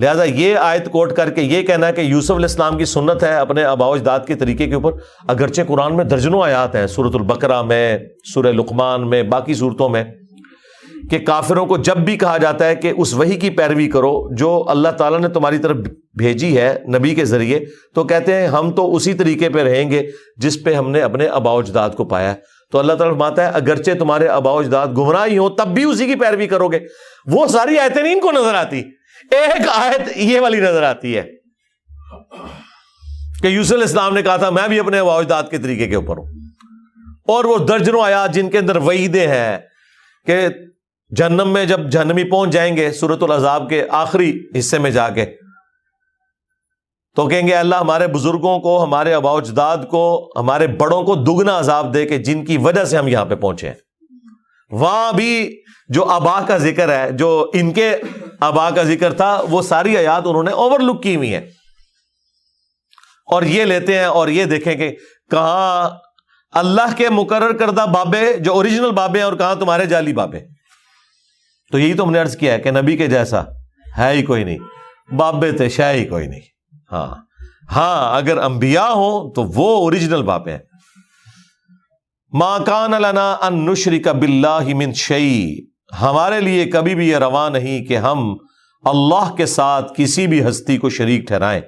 [0.00, 3.22] لہٰذا یہ آیت کوٹ کر کے یہ کہنا ہے کہ یوسف علیہ السلام کی سنت
[3.22, 4.92] ہے اپنے ابا اجداد کے طریقے کے اوپر،
[5.28, 7.98] اگرچہ قرآن میں درجنوں آیات ہیں سورت البقرہ میں،
[8.34, 10.04] سورہ لقمان میں، باقی صورتوں میں،
[11.10, 14.64] کہ کافروں کو جب بھی کہا جاتا ہے کہ اس وہی کی پیروی کرو جو
[14.68, 15.76] اللہ تعالیٰ نے تمہاری طرف
[16.18, 17.60] بھیجی ہے نبی کے ذریعے،
[17.94, 21.26] تو کہتے ہیں ہم تو اسی طریقے پہ رہیں گے جس پہ ہم نے اپنے
[21.26, 22.34] ابا اجداد کو پایا ہے۔
[22.72, 26.14] تو اللہ تعالیٰ ماتا ہے، اگرچہ تمہارے ابا اجداد گمراہی ہو تب بھی اسی کی
[26.14, 26.78] پیروی کرو گے۔
[27.26, 28.82] وہ ساری آیتیں نہیں ان کو نظر آتی۔
[29.30, 31.22] ایک آیت یہ والی نظر آتی ہے
[33.42, 36.16] کہ یوسف اسلام نے کہا تھا، میں بھی اپنے ابا اجداد کے طریقے کے اوپر
[36.16, 36.26] ہوں۔
[37.28, 39.58] اور وہ درجنوں آیات جن کے اندر وعیدیں ہیں
[40.26, 40.48] کہ
[41.16, 45.26] جہنم میں جب جہنمی پہنچ جائیں گے سورت العذاب کے آخری حصے میں جا کے،
[47.16, 51.58] تو کہیں گے، اللہ ہمارے بزرگوں کو، ہمارے ابا اجداد کو، ہمارے بڑوں کو دگنا
[51.58, 53.74] عذاب دے کہ جن کی وجہ سے ہم یہاں پہ پہنچے ہیں۔
[54.70, 57.96] وہاں بھی جو ابا کا ذکر ہے، جو ان کے
[58.40, 61.50] ابا کا ذکر تھا، وہ ساری آیات انہوں نے اوور لک کی ہوئی ہیں۔
[63.26, 64.96] اور یہ لیتے ہیں اور یہ دیکھیں کہ
[65.30, 65.90] کہاں
[66.52, 70.38] اللہ کے مقرر کردہ بابے، جو اوریجنل بابے ہیں، اور کہاں تمہارے جعلی بابے۔
[71.72, 73.42] تو یہی تو ہم نے ارض کیا ہے کہ نبی کے جیسا
[73.98, 74.58] ہے ہی کوئی نہیں،
[75.14, 76.40] بابے تھے شہ ہی کوئی نہیں۔
[76.92, 77.14] ہاں۔
[77.76, 80.58] ہاں اگر انبیاء ہوں تو وہ اوریجنل بابے ہیں۔
[82.32, 85.54] ماں کان لنا ان نشری کا بلّہ من شعی
[86.02, 88.36] ہمارے لیے کبھی بھی یہ رواں نہیں کہ ہم
[88.84, 91.60] اللہ کے ساتھ کسی بھی ہستی کو شریک ٹھہرائیں۔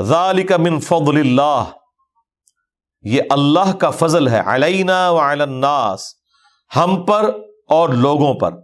[0.00, 1.64] ذالک من فضل اللہ۔
[3.02, 6.04] یہ اللہ کا فضل ہے علینا و الناس۔
[6.76, 7.30] ہم پر
[7.68, 8.54] اور لوگوں پر۔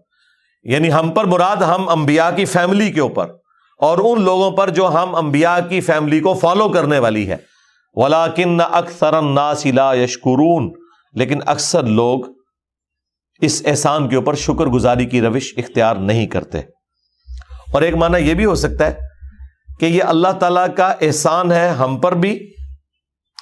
[0.62, 3.30] یعنی ہم پر مراد ہم انبیاء کی فیملی کے اوپر۔
[3.78, 7.36] اور ان لوگوں پر جو ہم انبیاء کی فیملی کو فالو کرنے والی ہے۔
[7.94, 10.72] ولاکن اکثر الناس لا یشکرون۔
[11.12, 12.20] لیکن اکثر لوگ
[13.40, 16.58] اس احسان کے اوپر شکر گزاری کی روش اختیار نہیں کرتے۔
[17.72, 18.94] اور ایک معنی یہ بھی ہو سکتا ہے
[19.80, 22.52] کہ یہ اللہ تعالیٰ کا احسان ہے ہم پر بھی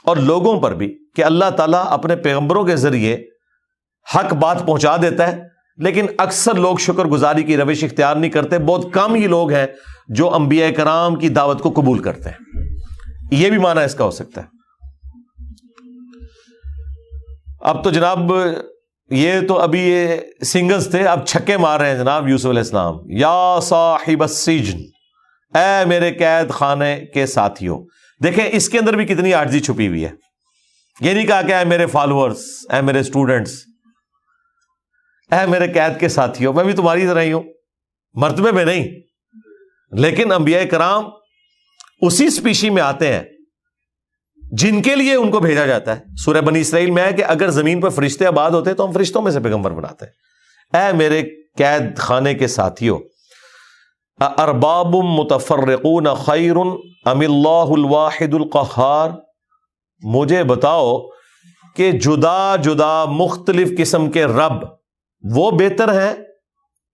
[0.05, 3.17] اور لوگوں پر بھی کہ اللہ تعالیٰ اپنے پیغمبروں کے ذریعے
[4.15, 5.43] حق بات پہنچا دیتا ہے،
[5.77, 9.67] لیکن اکثر لوگ شکر گزاری کی روش اختیار نہیں کرتے۔ بہت کم ہی لوگ ہیں
[10.09, 12.67] جو انبیاء کرام کی دعوت کو قبول کرتے ہیں۔
[13.31, 14.47] یہ بھی معنی اس کا ہو سکتا ہے۔
[17.61, 18.33] اب تو جناب
[19.11, 22.95] یہ تو ابھی یہ سنگلز تھے، اب چھکے مار رہے ہیں جناب یوسف علیہ السلام۔
[23.05, 24.79] یا صاحب السجن۔
[25.59, 27.87] اے میرے قید خانے کے ساتھیوں،
[28.25, 30.11] دیکھیں اس کے اندر بھی کتنی آرزی چھپی ہوئی ہے۔
[31.01, 33.65] یہ نہیں کہا کہ اے میرے فالوورس اے میرے اسٹوڈنٹس
[35.33, 37.43] اے میرے قید کے ساتھیوں، میں بھی تمہاری طرح ہی ہوں۔
[38.15, 38.89] مرتبے میں نہیں۔
[39.93, 41.05] لیکن انبیاء کرام
[42.01, 43.23] اسی اسپیشی میں آتے ہیں۔
[44.53, 47.51] جن کے لیے ان کو بھیجا جاتا ہے۔ سورہ بنی اسرائیل میں ہے کہ اگر
[47.51, 51.23] زمین پر فرشتے آباد ہوتے تو ہم فرشتوں میں سے پیغمبر بناتے۔ ہیں اے میرے
[51.59, 52.99] قید خانے کے ساتھیوں
[54.21, 56.57] ارباب متفرقون خیر
[57.05, 59.11] ام اللہ الواحد القہار
[60.03, 60.99] مجھے بتاؤ
[61.77, 64.65] کہ جدا جدا مختلف قسم کے رب
[65.35, 66.15] وہ بہتر ہیں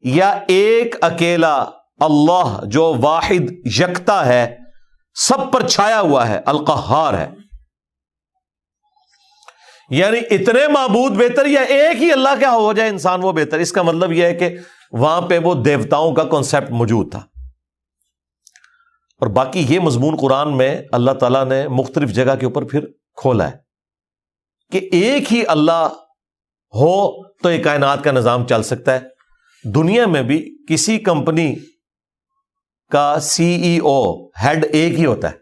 [0.03, 1.65] یا ایک اکیلا
[2.01, 4.57] اللہ جو واحد یکتا ہے،
[5.15, 7.29] سب پر چھایا ہوا ہے، القہار ہے؟
[9.91, 13.73] یعنی اتنے معبود بہتر یا ایک ہی اللہ کیا ہو جائے انسان وہ بہتر؟ اس
[13.73, 14.57] کا مطلب یہ ہے کہ
[14.93, 17.19] وہاں پہ وہ دیوتاؤں کا کانسیپٹ موجود تھا۔
[19.21, 22.85] اور باقی یہ مضمون قرآن میں اللہ تعالیٰ نے مختلف جگہ کے اوپر پھر
[23.17, 23.57] کھولا ہے
[24.73, 25.89] کہ ایک ہی اللہ
[26.75, 29.01] ہو تو یہ کائنات کا نظام چل سکتا ہے۔
[29.65, 31.55] دنیا میں بھی کسی کمپنی
[32.91, 35.37] کا سی ای او ہیڈ ایک ہی ہوتا ہے۔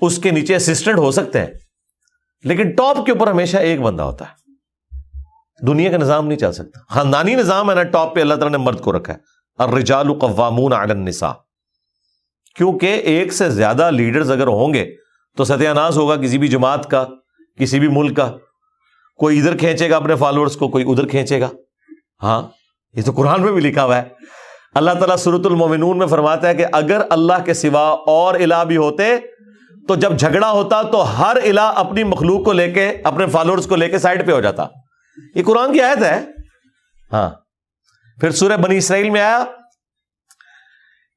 [0.00, 1.46] اس کے نیچے اسسٹنٹ ہو سکتے ہیں۔
[2.44, 4.46] لیکن ٹاپ کے اوپر ہمیشہ ایک بندہ ہوتا ہے۔
[5.66, 8.56] دنیا کا نظام نہیں چل سکتا۔ خاندانی نظام ہے نا، ٹاپ پہ اللہ تعالیٰ نے
[8.56, 9.18] مرد کو رکھا ہے۔
[9.58, 11.32] اور رجال قوامون النساء۔
[12.56, 14.94] کیونکہ ایک سے زیادہ لیڈرز اگر ہوں گے
[15.36, 17.06] تو ستیہ ناز ہوگا کسی بھی جماعت کا،
[17.58, 18.32] کسی بھی ملک کا۔
[19.16, 21.48] کوئی ادھر کھینچے گا اپنے فالوورس کو، کوئی ادھر کھینچے گا۔
[22.22, 22.42] ہاں
[22.94, 24.04] یہ تو قرآن میں بھی لکھا ہوا ہے۔
[24.74, 28.76] اللہ تعالیٰ سورت المومنون میں فرماتا ہے کہ اگر اللہ کے سوا اور الہ بھی
[28.76, 29.16] ہوتے
[29.88, 33.76] تو جب جھگڑا ہوتا تو ہر الہ اپنی مخلوق کو لے کے، اپنے فالوورس کو
[33.76, 34.66] لے کے سائڈ پہ ہو جاتا۔
[35.34, 36.24] یہ قرآن کی آیت ہے؟
[37.12, 37.30] ہاں۔
[38.20, 39.44] پھر سورہ بنی اسرائیل میں آیا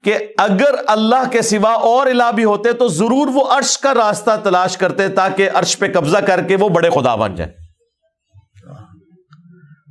[0.04, 4.32] کہ اگر اللہ کے سوا اور الہ بھی ہوتے تو ضرور وہ عرش کا راستہ
[4.44, 7.52] تلاش کرتے تاکہ عرش پہ قبضہ کر کے وہ بڑے خدا بن جائے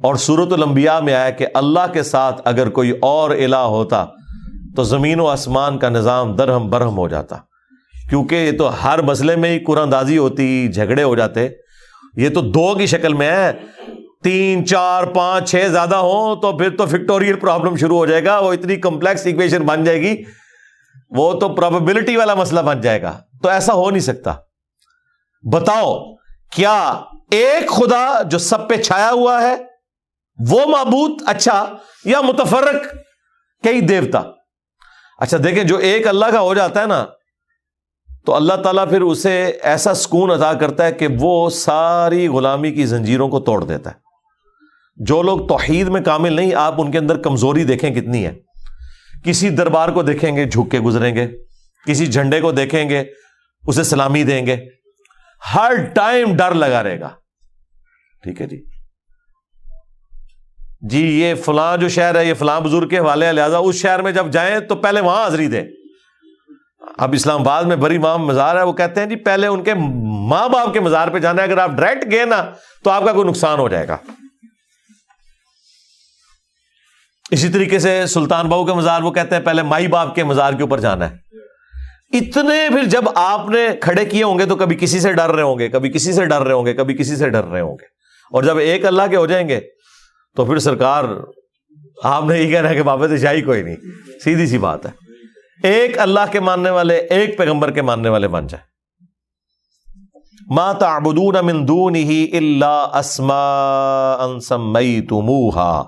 [0.04, 4.06] اور سورت الانبیاء میں آیا کہ اللہ کے ساتھ اگر کوئی اور الہ ہوتا
[4.76, 7.36] تو زمین و آسمان کا نظام درہم برہم ہو جاتا۔
[8.08, 11.48] کیونکہ یہ تو ہر مسئلے میں ہی قرآن دازی ہوتی، جھگڑے ہو جاتے۔
[12.16, 13.52] یہ تو دو کی شکل میں ہے۔
[14.24, 18.38] تین، چار، پانچ، چھ زیادہ ہوں تو پھر تو فکٹوریل پرابلم شروع ہو جائے گا،
[18.38, 20.22] وہ اتنی کمپلیکس اکویشن بن جائے گی،
[21.10, 24.34] وہ تو پرابلٹی والا مسئلہ بن جائے گا۔ تو ایسا ہو نہیں سکتا۔
[25.52, 26.14] بتاؤ،
[26.52, 29.56] کیا ایک خدا جو سب پہ چھایا ہوا ہے،
[30.48, 32.94] وہ معبود اچھا یا متفرق؟
[33.64, 34.22] کئی دیوتا۔
[35.18, 37.06] اچھا دیکھیں، جو ایک اللہ کا ہو جاتا ہے نا
[38.28, 42.86] تو اللہ تعالیٰ پھر اسے ایسا سکون ادا کرتا ہے کہ وہ ساری غلامی کی
[42.86, 43.94] زنجیروں کو توڑ دیتا ہے۔
[44.96, 48.34] جو لوگ توحید میں کامل نہیں، آپ ان کے اندر کمزوری دیکھیں کتنی ہے۔
[49.24, 51.28] کسی دربار کو دیکھیں گے جھک کے گزریں گے۔
[51.86, 53.04] کسی جھنڈے کو دیکھیں گے،
[53.66, 54.56] اسے سلامی دیں گے۔
[55.54, 57.08] ہر ٹائم ڈر لگا رہے گا۔
[58.22, 58.64] ٹھیک ہے جی۔
[60.80, 64.12] جی یہ فلاں جو شہر ہے، یہ فلاں بزرگ کے حوالے لہٰذا اس شہر میں
[64.12, 65.64] جب جائیں تو پہلے وہاں حاضری دیں۔
[66.98, 69.74] اب اسلام آباد میں بری امام مزار ہے، وہ کہتے ہیں جی پہلے ان کے
[70.28, 72.50] ماں باپ کے مزار پہ جانا ہے، اگر آپ ڈائریکٹ گئے نا،
[72.84, 73.96] تو آپ کا کوئی نقصان ہو جائے گا۔
[77.30, 80.52] اسی طریقے سے سلطان بہو کے مزار، وہ کہتے ہیں پہلے مائی باپ کے مزار
[80.52, 81.16] کے اوپر جانا ہے۔
[82.16, 85.42] اتنے پھر جب آپ نے کھڑے کیے ہوں گے تو کبھی کسی سے ڈر رہے
[85.42, 87.76] ہوں گے، کبھی کسی سے ڈر رہے ہوں گے، کبھی کسی سے ڈر رہے ہوں
[87.80, 87.84] گے۔
[88.32, 89.60] اور جب ایک اللہ کے ہو جائیں گے،
[90.36, 91.04] تو پھر سرکار،
[92.04, 93.76] آپ نے یہ کہنا ہے کہ بابے تو شاہی کوئی نہیں،
[94.24, 95.07] سیدھی سی بات ہے۔
[95.62, 98.68] ایک اللہ کے ماننے والے، ایک پیغمبر کے ماننے والے بن جائے۔
[100.50, 105.82] ما تعبدون من دونه الا اسماء سميتموها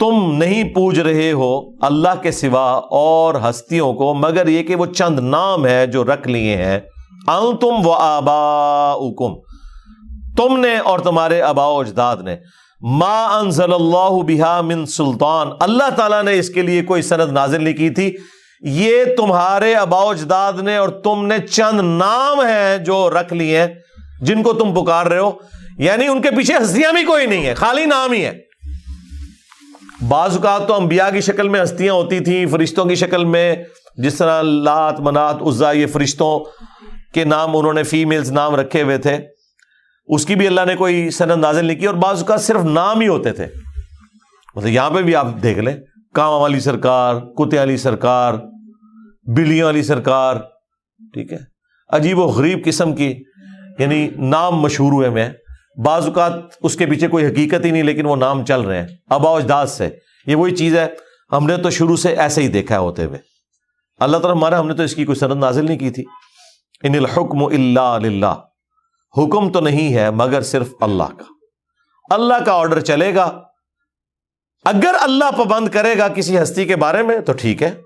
[0.00, 4.86] تم نہیں پوج رہے ہو اللہ کے سوا اور ہستیوں کو، مگر یہ کہ وہ
[4.86, 6.80] چند نام ہے جو رکھ لیے ہیں۔
[7.28, 9.34] انتم و آباؤکم۔
[10.36, 12.36] تم نے اور تمہارے ابا اجداد نے۔
[12.80, 17.64] ما انزل اللہ بہا من سلطان۔ اللہ تعالیٰ نے اس کے لیے کوئی سند نازل
[17.64, 18.16] نہیں کی تھی۔
[18.60, 23.66] یہ تمہارے ابا اجداد نے اور تم نے چند نام ہیں جو رکھ لیے ہیں،
[24.20, 25.30] جن کو تم پکار رہے ہو۔
[25.78, 28.32] یعنی ان کے پیچھے ہستیاں بھی کوئی نہیں ہے، خالی نام ہی ہے۔
[30.08, 33.56] بعض اوقات تو انبیاء کی شکل میں ہستیاں ہوتی تھیں، فرشتوں کی شکل میں،
[33.96, 36.40] جس طرح لات، منات، عزا، یہ فرشتوں
[37.14, 39.35] کے نام انہوں نے فیمیلز نام رکھے ہوئے تھے۔
[40.06, 43.00] اس کی بھی اللہ نے کوئی سند نازل نہیں کی اور بعض اوقات صرف نام
[43.00, 43.46] ہی ہوتے تھے۔
[44.54, 45.76] مطلب یہاں پہ بھی آپ دیکھ لیں،
[46.14, 48.34] کام والی سرکار، کتے والی سرکار
[49.36, 50.36] بلیوں والی سرکار،
[51.14, 51.38] ٹھیک ہے،
[51.88, 53.14] عجیب و غریب قسم کی
[53.78, 55.30] یعنی نام مشہور ہوئے میں
[55.84, 58.88] بعض اوقات اس کے پیچھے کوئی حقیقت ہی نہیں، لیکن وہ نام چل رہے ہیں۔
[59.10, 59.88] ابا اجداد سے۔
[60.26, 60.86] یہ وہی چیز ہے،
[61.32, 63.18] ہم نے تو شروع سے ایسے ہی دیکھا ہے ہوتے ہوئے۔
[63.98, 66.04] اللہ تعالیٰ ہمارا، ہم نے تو اس کی کوئی سند نازل نہیں کی تھی۔
[66.82, 67.98] ان الحکم اللہ
[69.16, 71.24] حکم تو نہیں ہے مگر صرف اللہ کا۔
[72.14, 73.42] اللہ کا آرڈر چلے گا۔
[74.64, 77.80] اگر اللہ پابند کرے گا کسی ہستی کے بارے میں تو ٹھیک ہے۔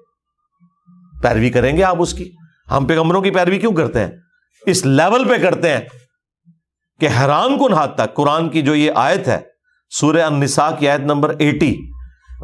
[1.23, 2.31] پیروی کریں گے آپ اس کی۔
[2.71, 4.11] ہم پیغمبروں کی پیروی کیوں کرتے ہیں؟
[4.67, 5.81] اس لیول پہ کرتے ہیں
[7.01, 9.39] کہ حیران کن حد تک۔ قرآن کی جو یہ آیت ہے،
[9.91, 11.77] سورہ النساء کی آیت نمبر ایٹی۔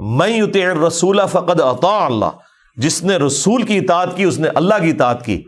[0.03, 0.43] میں
[0.89, 2.31] رسول فقد اطاع اللہ۔
[2.77, 5.45] جس نے رسول کی اطاعت کی، اس نے اللہ کی اطاعت کی۔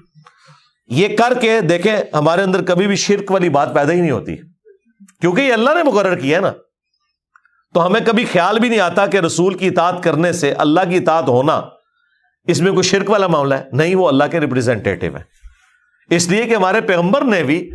[0.89, 4.37] یہ کر کے دیکھیں ہمارے اندر کبھی بھی شرک والی بات پیدا ہی نہیں ہوتی۔
[5.21, 6.53] کیونکہ یہ اللہ نے مقرر کیا ہے نا۔
[7.75, 10.97] تو ہمیں کبھی خیال بھی نہیں آتا کہ رسول کی اطاعت کرنے سے اللہ کی
[10.97, 11.63] اطاعت ہونا
[12.45, 15.23] اس میں کوئی شرک والا معاملہ ہے۔ نہیں، وہ اللہ کے ریپرزینٹیو ہے
[16.11, 17.71] اس لیے کہ ہمارے پیغمبر نے بھی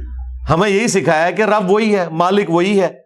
[0.49, 3.02] ہمیں یہی سکھایا کہ رب وہی ہے، مالک وہی ہے،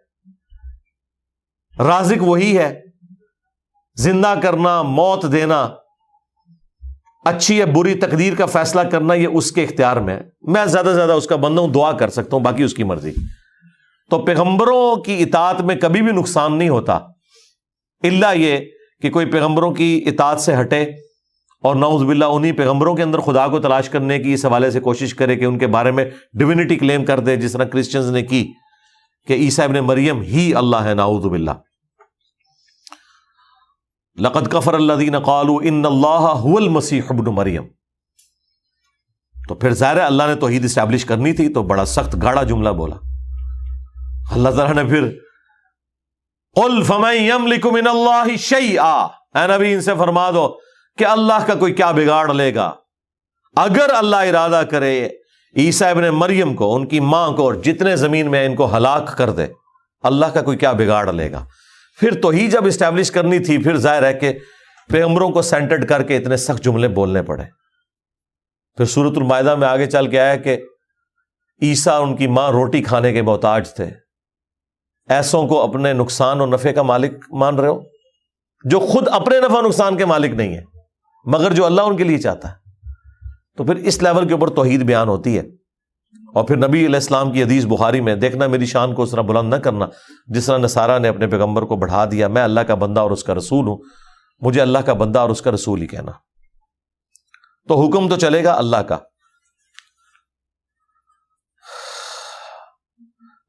[1.78, 2.80] رازق وہی ہے۔
[3.96, 5.68] زندہ کرنا، موت دینا
[7.28, 10.94] اچھی یا بری تقدیر کا فیصلہ کرنا یہ اس کے اختیار میں میں زیادہ سے
[10.94, 13.12] زیادہ اس کا بندہ ہوں، دعا کر سکتا ہوں، باقی اس کی مرضی۔
[14.10, 16.98] تو پیغمبروں کی اطاعت میں کبھی بھی نقصان نہیں ہوتا۔
[18.02, 18.58] اللہ یہ
[19.02, 20.82] کہ کوئی پیغمبروں کی اطاعت سے ہٹے
[21.64, 24.80] اور نعوذ باللہ انہیں پیغمبروں کے اندر خدا کو تلاش کرنے کی اس حوالے سے
[24.80, 26.04] کوشش کرے کہ ان کے بارے میں
[26.38, 28.52] ڈیوینٹی کلیم کر دے، جس طرح کرسچنز نے کی
[29.26, 31.50] کہ عیسیٰ ابن مریم ہی اللہ ہے، نعوذ باللہ۔
[34.20, 37.66] لقد کفر اللہ دین قالو ان اللہ المسیح ابن مریم
[39.36, 42.96] تو پھر ظاہر اللہ نے توحید اسٹیبلش کرنی تھی تو بڑا سخت گاڑا جملہ بولا.
[44.36, 45.08] اللہ تعالیٰ نے پھر
[46.56, 50.48] قل فمن یملک من اللہ شیئا اے نبی، ان سے فرما دو
[50.98, 52.70] کہ اللہ کا کوئی کیا بگاڑ لے گا؟
[53.56, 55.08] اگر اللہ ارادہ کرے
[55.56, 59.16] عیسیٰ ابن مریم کو، ان کی ماں کو اور جتنے زمین میں ان کو ہلاک
[59.18, 59.46] کر دے،
[60.04, 61.44] اللہ کا کوئی کیا بگاڑ لے گا؟
[61.98, 64.32] پھر تو ہی جب اسٹیبلش کرنی تھی، پھر ظاہر ہے کہ
[64.88, 67.44] پیغمبروں کو سینٹرڈ کر کے اتنے سخت جملے بولنے پڑے۔
[68.76, 70.62] پھر سورت المائدہ میں آگے چل کے آیا کہ
[71.62, 73.90] عیسیٰ ان کی ماں روٹی کھانے کے محتاج تھے۔
[75.08, 77.80] ایسوں کو اپنے نقصان اور نفے کا مالک مان رہے ہو؟
[78.64, 80.62] جو خود اپنے نفع نقصان کے مالک نہیں ہے،
[81.24, 82.54] مگر جو اللہ ان کے لیے چاہتا ہے۔
[83.56, 85.42] تو پھر اس لیول کے اوپر توحید بیان ہوتی ہے۔
[86.38, 89.20] اور پھر نبی علیہ السلام کی حدیث بخاری میں، دیکھنا میری شان کو اس طرح
[89.20, 89.86] بلند نہ کرنا،
[90.26, 93.24] جس طرح نصارہ نے اپنے پیغمبر کو بڑھا دیا، میں اللہ کا بندہ اور اس
[93.24, 93.76] کا رسول ہوں،
[94.40, 96.12] مجھے اللہ کا بندہ اور اس کا رسول ہی کہنا۔
[97.68, 98.98] تو حکم تو چلے گا اللہ کا۔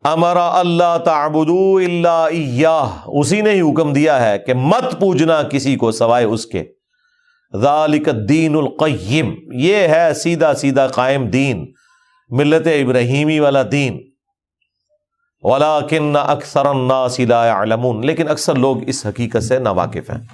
[0.03, 5.91] امرا اللہ تعبدو اللہ اسی نے ہی حکم دیا ہے کہ مت پوجنا کسی کو
[5.91, 6.63] سوائے اس کے۔
[7.61, 11.71] ذالک الدین القیم، یہ ہے سیدھا سیدھا قائم دین۔
[12.29, 14.09] ملت ابراہیمی والا دین۔
[15.41, 17.65] ولاکن اکثر الناس لا
[18.03, 20.27] لیکن اکثر لوگ اس حقیقت سے ناواقف ہیں۔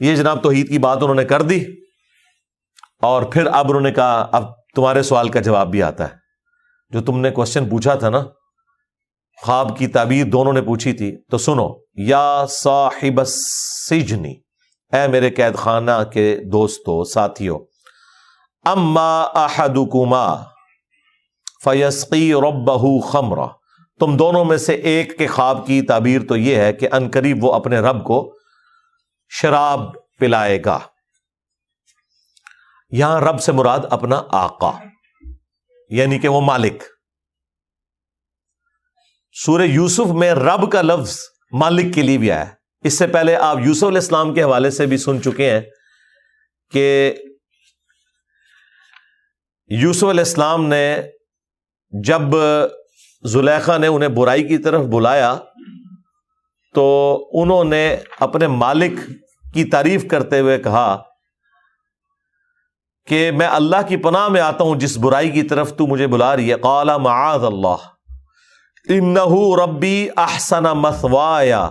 [0.00, 1.64] یہ جناب توحید کی بات انہوں نے کر دی۔
[3.02, 4.44] اور پھر اب انہوں نے کہا، اب
[4.74, 6.14] تمہارے سوال کا جواب بھی آتا ہے۔
[6.90, 8.20] جو تم نے کوشچن پوچھا تھا نا،
[9.42, 13.24] خواب کی تعبیر دونوں نے پوچھی تھی۔ تو سنو، یا صاحب
[13.88, 14.34] سجنی
[14.92, 17.58] اے میرے قید خانہ کے دوستو، ساتھیو
[18.64, 20.42] اما احدکما
[21.64, 23.46] فیسقی ربہ خمرہ
[24.00, 27.44] تم دونوں میں سے ایک کے خواب کی تعبیر تو یہ ہے کہ ان قریب
[27.44, 28.38] وہ اپنے رب کو
[29.28, 29.80] شراب
[30.18, 30.78] پلائے گا۔
[32.90, 34.72] یہاں رب سے مراد اپنا آقا
[35.90, 36.82] یعنی کہ وہ مالک۔
[39.32, 41.18] سورہ یوسف میں رب کا لفظ
[41.52, 42.44] مالک کے لیے بھی آیا۔
[42.84, 45.60] اس سے پہلے آپ یوسف علیہ السلام کے حوالے سے بھی سن چکے ہیں
[46.70, 47.14] کہ
[49.70, 51.00] یوسف علیہ السلام نے
[52.04, 52.20] جب
[53.24, 55.38] زلیخا نے انہیں برائی کی طرف بلایا،
[56.74, 58.92] تو انہوں نے اپنے مالک
[59.54, 61.02] کی تعریف کرتے ہوئے کہا
[63.06, 66.36] کہ میں اللہ کی پناہ میں آتا ہوں، جس برائی کی طرف تو مجھے بلا
[66.36, 67.76] رہی ہے۔ قال معاذ اللہ۔
[68.88, 71.70] انہو ربی احسن مسوایا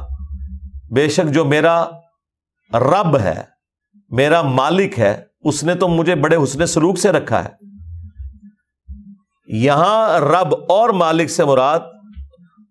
[0.96, 1.86] بے شک جو میرا
[2.74, 3.44] رب ہے،
[4.10, 7.67] میرا مالک ہے، اس نے تو مجھے بڑے حسن سلوک سے رکھا ہے۔
[9.48, 11.80] یہاں رب اور مالک سے مراد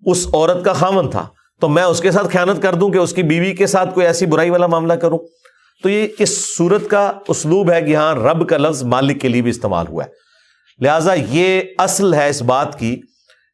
[0.06, 1.28] اس عورت کا خامن تھا۔
[1.60, 4.06] تو میں اس کے ساتھ خیانت کر دوں کہ اس کی بیوی کے ساتھ کوئی
[4.06, 5.18] ایسی برائی والا معاملہ کروں؟
[5.82, 9.42] تو یہ اس صورت کا اسلوب ہے کہ یہاں رب کا لفظ مالک کے لیے
[9.42, 10.10] بھی استعمال ہوا ہے۔
[10.84, 13.00] لہذا یہ اصل ہے اس بات کی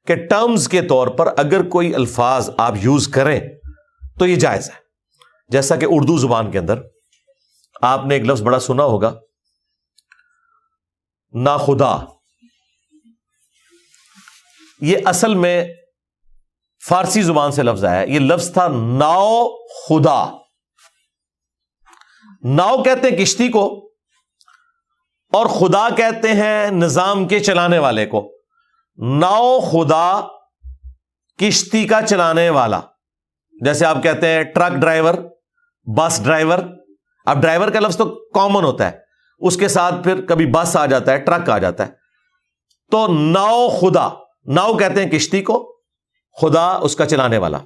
[0.07, 3.41] کہ ٹرمز کے طور پر اگر کوئی الفاظ آپ یوز کریں
[4.19, 4.83] تو یہ جائز ہے۔
[5.49, 6.75] جیسا کہ اردو زبان کے اندر
[7.83, 9.15] آپ نے ایک لفظ بڑا سنا ہوگا
[11.33, 11.99] نا خدا
[14.83, 15.69] یہ اصل میں
[16.89, 20.37] فارسی زبان سے لفظ آیا یہ لفظ تھا ناؤ خدا۔
[22.45, 23.93] ناؤ کہتے ہیں کشتی کو
[25.33, 28.33] اور خدا کہتے ہیں نظام کے چلانے والے کو۔
[28.97, 30.21] ناؤ خدا
[31.39, 32.81] کشتی کا چلانے والا۔
[33.65, 35.15] جیسے آپ کہتے ہیں ٹرک ڈرائیور،
[35.97, 36.59] بس ڈرائیور۔
[37.27, 38.99] اب ڈرائیور کا لفظ تو کامن ہوتا ہے۔
[39.39, 41.93] اس کے ساتھ پھر کبھی بس آ جاتا ہے، ٹرک آ جاتا ہے۔
[42.91, 44.09] تو ناؤ خدا۔
[44.45, 45.77] ناؤ کہتے ہیں کشتی کو
[46.41, 47.59] خدا اس کا چلانے والا۔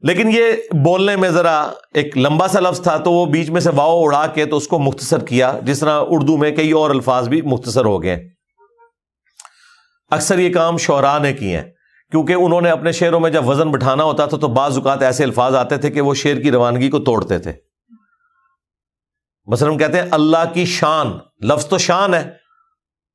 [0.00, 0.52] لیکن یہ
[0.84, 4.26] بولنے میں ذرا ایک لمبا سا لفظ تھا تو وہ بیچ میں سے واؤ اڑا
[4.26, 7.84] کے تو اس کو مختصر کیا، جس طرح اردو میں کئی اور الفاظ بھی مختصر
[7.84, 8.28] ہو گئے۔
[10.10, 11.70] اکثر یہ کام شعراء نے کیے ہیں،
[12.10, 15.24] کیونکہ انہوں نے اپنے شعروں میں جب وزن بٹھانا ہوتا تھا تو بعض اوقات ایسے
[15.24, 17.52] الفاظ آتے تھے کہ وہ شعر کی روانگی کو توڑتے تھے۔
[19.46, 22.41] مثلاً کہتے ہیں اللہ کی شان، لفظ تو شان ہے۔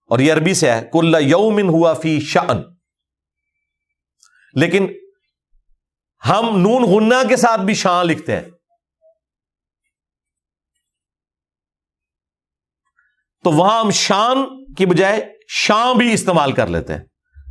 [0.08, 2.62] اور یہ عربی سے ہے، کل یومن ہوا فی شان
[4.54, 4.88] لیکن
[6.30, 8.44] ہم نون غنہ کے ساتھ بھی شان لکھتے ہیں۔
[13.44, 17.04] تو وہاں ہم شان کی بجائے شاں بھی استعمال کر لیتے ہیں،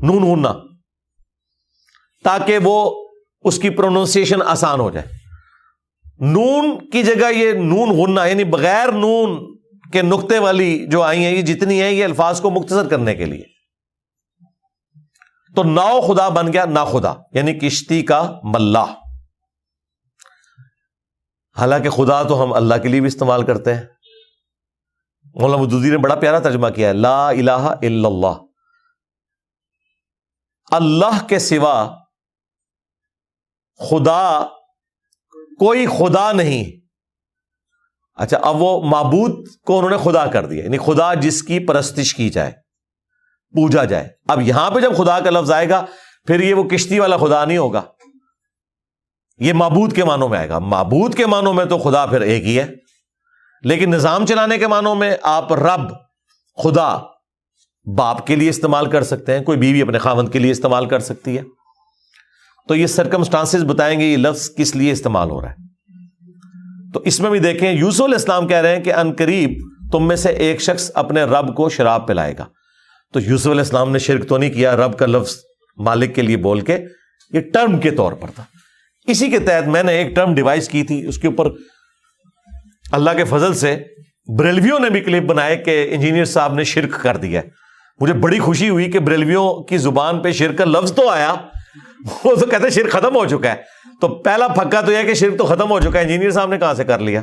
[0.02, 0.48] نون غنہ۔
[2.24, 3.08] تاکہ وہ
[3.40, 5.06] اس کی پروننسیشن آسان ہو جائے۔
[6.18, 9.55] نون کی جگہ یہ نون غنہ یعنی بغیر نون
[9.92, 13.24] کے نقطے والی جو آئی ہیں، یہ جتنی ہیں، یہ الفاظ کو مختصر کرنے کے
[13.24, 13.44] لیے۔
[15.56, 18.84] تو ناؤ خدا بن گیا، نا خدا یعنی کشتی کا ملا۔
[21.58, 23.82] حالانکہ خدا تو ہم اللہ کے لیے بھی استعمال کرتے ہیں۔
[25.34, 28.42] مولانا مدودی نے بڑا پیارا ترجمہ کیا ہے، لا الہ الا اللہ۔
[30.70, 31.98] اللہ کے سوا
[33.90, 34.44] خدا،
[35.58, 36.85] کوئی خدا نہیں۔
[38.16, 42.14] اچھا اب وہ معبود کو انہوں نے خدا کر دیا یعنی خدا جس کی پرستش
[42.14, 42.50] کی جائے،
[43.52, 45.84] پوجا جائے۔ اب یہاں پہ جب خدا کا لفظ آئے گا،
[46.26, 47.82] پھر یہ وہ کشتی والا خدا نہیں ہوگا۔
[49.38, 52.44] یہ معبود کے معنوں میں آئے گا۔ معبود کے معنوں میں تو خدا پھر ایک
[52.44, 52.66] ہی ہے،
[53.62, 55.92] لیکن نظام چلانے کے معنوں میں آپ رب،
[56.64, 56.98] خدا
[57.98, 60.98] باپ کے لیے استعمال کر سکتے ہیں، کوئی بیوی اپنے خامند کے لیے استعمال کر
[60.98, 61.42] سکتی ہے۔
[62.68, 65.65] تو یہ سرکمسٹانس بتائیں گے یہ لفظ کس لیے استعمال ہو رہا ہے۔
[66.96, 69.50] تو اس میں بھی دیکھیں، یوسف علیہ السلام کہہ رہے ہیں کہ ان قریب
[69.92, 72.44] تم میں سے ایک شخص اپنے رب کو شراب پلائے گا۔
[73.12, 75.36] تو یوسف علیہ السلام نے شرک تو نہیں کیا، رب کا لفظ
[75.76, 76.78] مالک کے لیے بول کے
[77.32, 78.44] یہ ٹرم کے طور پر تھا۔
[79.06, 81.50] اسی کے تحت میں نے ایک ٹرم ڈیوائس کی تھی، اس کے اوپر
[82.92, 83.76] اللہ کے فضل سے
[84.38, 87.40] بریلویوں نے بھی کلپ بنائے کہ انجینئر صاحب نے شرک کر دیا
[88.00, 91.34] مجھے بڑی خوشی ہوئی کہ بریلویوں کی زبان پہ شرک کا لفظ تو آیا۔
[92.24, 93.56] وہ تو کہتے شرک ختم ہو چکا ہے۔
[94.00, 96.58] تو پہلا پھکا تو یہ کہ شرک تو ختم ہو چکا ہے۔ انجینئر صاحب نے
[96.58, 97.22] کہاں سے کر لیا؟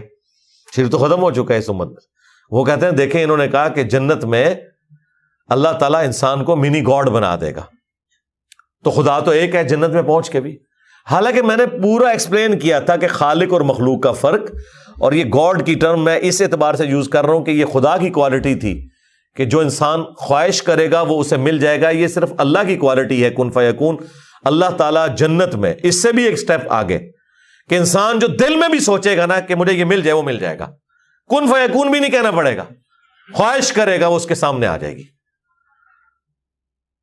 [0.76, 2.14] شرک تو ختم ہو چکا ہے اس امت میں۔
[2.52, 4.56] وہ کہتے ہیں، دیکھیں انہوں نے کہا کہ جنت میں
[5.48, 7.62] اللہ تعالیٰ انسان کو منی گاڈ بنا دے گا۔
[8.84, 10.58] تو خدا تو ایک ہے جنت میں پہنچ کے بھی۔
[11.12, 14.42] حالانکہ میں نے پورا ایکسپلین کیا تھا کہ خالق اور مخلوق کا فرق،
[15.00, 17.66] اور یہ گاڈ کی ٹرم میں اس اعتبار سے یوز کر رہا ہوں کہ یہ
[17.66, 18.88] خدا کی کوالٹی تھی
[19.36, 22.76] کہ جو انسان خواہش کرے گا وہ اسے مل جائے گا۔ یہ صرف اللہ کی
[22.76, 23.98] کوالٹی ہے۔ کن فیکون
[24.44, 27.12] اللہ تعالیٰ جنت میں اس سے بھی ایک اسٹیپ آگے
[27.70, 30.24] کہ انسان جو دل میں بھی سوچے گا نا کہ مجھے یہ مل جائے وہ
[30.24, 30.66] مل جائے گا۔
[31.30, 32.64] کن فیکون بھی نہیں کہنا پڑے گا۔
[33.34, 35.04] خواہش کرے گا وہ اس کے سامنے آ جائے گی۔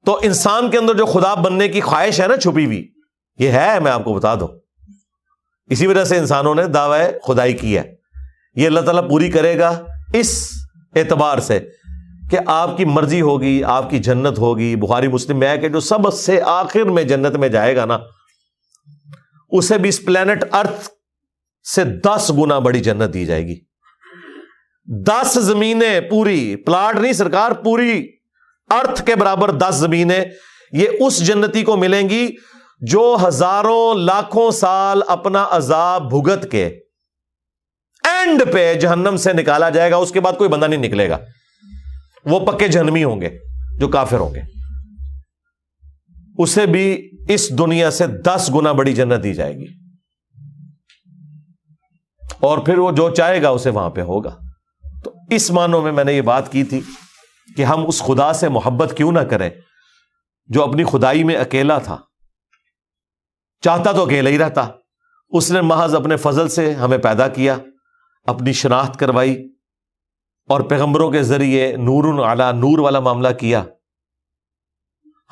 [0.06, 2.88] تو انسان کے اندر جو خدا بننے کی خواہش ہے نا چھپی ہوئی،
[3.38, 4.48] یہ ہے، میں آپ کو بتا دوں۔
[5.66, 7.94] اسی وجہ سے انسانوں نے دعوی خدائی کی ہے۔
[8.54, 10.50] یہ اللہ تعالیٰ پوری کرے گا اس
[10.96, 11.68] اعتبار سے۔
[12.30, 16.12] کہ آپ کی مرضی ہوگی، آپ کی جنت ہوگی، بخاری مسلم میں کہ جو سب
[16.14, 17.98] سے آخر میں جنت میں جائے گا نا،
[19.48, 20.88] اسے بھی اس پلانٹ ارتھ
[21.64, 23.58] سے دس گنا بڑی جنت دی جائے گی۔
[25.06, 28.06] دس زمینیں پوری، پلاٹ نہیں سرکار، پوری
[28.70, 30.24] ارتھ کے برابر دس زمینیں،
[30.72, 32.26] یہ اس جنتی کو ملیں گی
[32.80, 36.64] جو ہزاروں، لاکھوں سال اپنا عذاب بھگت کے
[38.04, 41.18] اینڈ پہ جہنم سے نکالا جائے گا، اس کے بعد کوئی بندہ نہیں نکلے گا۔
[42.24, 43.38] وہ پکے جہنمی ہوں گے
[43.78, 44.40] جو کافر ہوں گے۔
[46.38, 49.66] اسے بھی اس دنیا سے دس گنا بڑی جنت دی جائے گی۔
[52.40, 54.36] اور پھر وہ جو چاہے گا اسے وہاں پہ ہوگا۔
[55.04, 56.80] تو اس معنوں میں میں نے یہ بات کی تھی
[57.56, 59.50] کہ ہم اس خدا سے محبت کیوں نہ کریں
[60.46, 61.96] جو اپنی خدائی میں اکیلا تھا۔
[63.60, 64.68] چاہتا تو اکیلا ہی رہتا۔
[65.28, 67.56] اس نے محض اپنے فضل سے ہمیں پیدا کیا،
[68.24, 69.49] اپنی شناخت کروائی
[70.46, 73.64] اور پیغمبروں کے ذریعے نور اعلی نور والا معاملہ کیا۔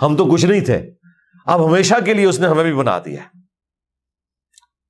[0.03, 0.91] ہم تو کچھ نہیں تھے۔
[1.47, 3.21] اب ہمیشہ کے لیے اس نے ہمیں بھی بنا دیا۔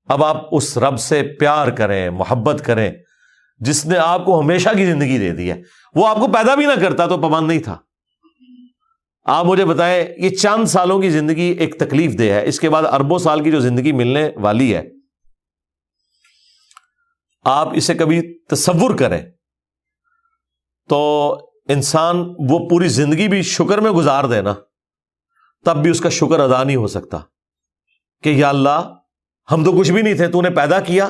[0.09, 2.93] اب آپ اس رب سے پیار کریں، محبت کریں،
[3.59, 5.63] جس نے آپ کو ہمیشہ کی زندگی دے دی ہے۔
[5.95, 7.79] وہ آپ کو پیدا بھی نہ کرتا تو پابند نہیں تھا۔
[9.25, 12.83] آپ مجھے بتائیں، یہ چند سالوں کی زندگی ایک تکلیف دہ ہے۔ اس کے بعد
[12.83, 14.89] اربوں سال کی جو زندگی ملنے والی ہے،
[17.45, 19.21] آپ اسے کبھی تصور کریں۔
[20.89, 20.99] تو
[21.69, 22.17] انسان
[22.51, 24.55] وہ پوری زندگی بھی شکر میں گزار دے نا،
[25.67, 27.19] تب بھی اس کا شکر ادا نہیں ہو سکتا
[28.25, 28.95] کہ یا اللہ،
[29.49, 31.09] ہم تو کچھ بھی نہیں تھے، تو نے پیدا کیا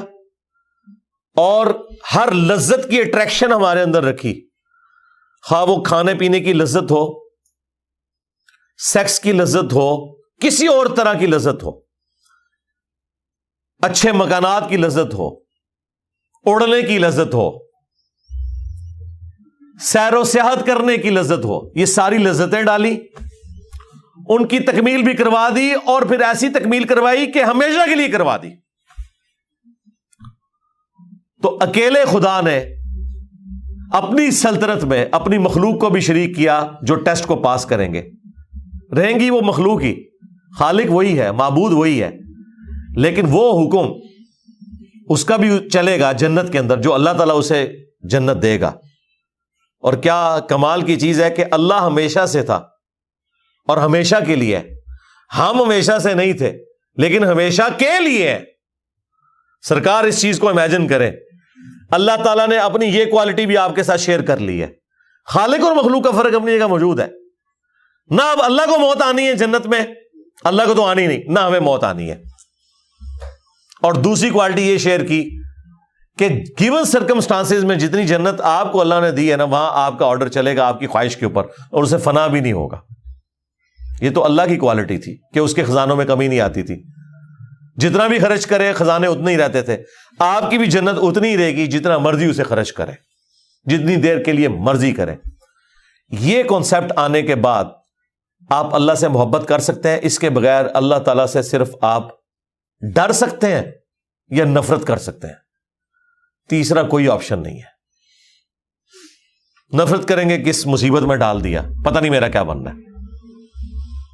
[1.37, 1.67] اور
[2.15, 4.35] ہر لذت کی اٹریکشن ہمارے اندر رکھی۔
[5.45, 7.05] خواہ وہ کھانے پینے کی لذت ہو
[8.79, 9.89] سیکس کی لذت ہو،
[10.41, 11.71] کسی اور طرح کی لذت ہو،
[13.83, 15.29] اچھے مکانات کی لذت ہو،
[16.45, 17.68] اڑنے کی لذت ہو۔
[19.81, 22.99] سیر و سیاحت کرنے کی لذت ہو۔ یہ ساری لذتیں ڈالی۔
[24.29, 28.09] ان کی تکمیل بھی کروا دی اور پھر ایسی تکمیل کروائی کہ ہمیشہ کے لیے
[28.09, 28.49] کروا دی۔
[31.43, 32.65] تو اکیلے خدا نے
[33.93, 38.03] اپنی سلطنت میں اپنی مخلوق کو بھی شریک کیا جو ٹیسٹ کو پاس کریں گے۔
[38.97, 40.05] رہیں گی وہ مخلوق ہی۔
[40.59, 42.11] خالق وہی ہے، معبود وہی ہے۔
[42.97, 43.93] لیکن وہ حکم
[45.09, 47.73] اس کا بھی چلے گا جنت کے اندر جو اللہ تعالیٰ اسے
[48.03, 48.73] جنت دے گا۔
[49.81, 52.55] اور کیا کمال کی چیز ہے کہ اللہ ہمیشہ سے تھا
[53.67, 54.61] اور ہمیشہ کے لیے۔
[55.39, 56.65] ہم ہمیشہ سے نہیں تھے،
[56.97, 58.39] لیکن ہمیشہ کے لیے۔
[59.63, 61.11] سرکار اس چیز کو امیجن کرے۔
[61.91, 64.67] اللہ تعالیٰ نے اپنی یہ کوالٹی بھی آپ کے ساتھ شیئر کر لی ہے۔
[65.27, 67.09] خالق اور مخلوق کا فرق اپنی جگہ موجود ہے۔
[68.11, 69.81] نہ اب اللہ کو موت آنی ہے جنت میں،
[70.45, 72.23] اللہ کو تو آنی نہیں، نہ ہمیں موت آنی ہے۔
[73.83, 75.43] اور دوسری کوالٹی یہ شیئر کی
[76.19, 76.29] کہ
[76.61, 80.07] گیون سرکمسٹانس میں جتنی جنت آپ کو اللہ نے دی ہے نا، وہاں آپ کا
[80.07, 82.81] آرڈر چلے گا آپ کی خواہش کے اوپر، اور اسے فنا بھی نہیں ہوگا۔
[84.01, 86.83] یہ تو اللہ کی کوالٹی تھی کہ اس کے خزانوں میں کمی نہیں آتی تھی۔
[87.77, 89.77] جتنا بھی خرچ کرے، خزانے اتنے ہی رہتے تھے۔
[90.19, 92.93] آپ کی بھی جنت اتنی ہی رہے گی جتنا مرضی اسے خرچ کرے۔
[93.65, 95.15] جتنی دیر کے لیے مرضی کرے۔
[96.11, 97.65] یہ کانسیپٹ آنے کے بعد
[98.51, 102.03] آپ اللہ سے محبت کر سکتے ہیں۔ اس کے بغیر اللہ تعالی سے صرف آپ
[102.95, 103.63] ڈر سکتے ہیں
[104.31, 105.48] یا نفرت کر سکتے ہیں۔
[106.49, 107.79] تیسرا کوئی آپشن نہیں ہے۔
[109.77, 112.77] نفرت کریں گے کس مصیبت میں ڈال دیا، پتہ نہیں میرا کیا بننا ہے۔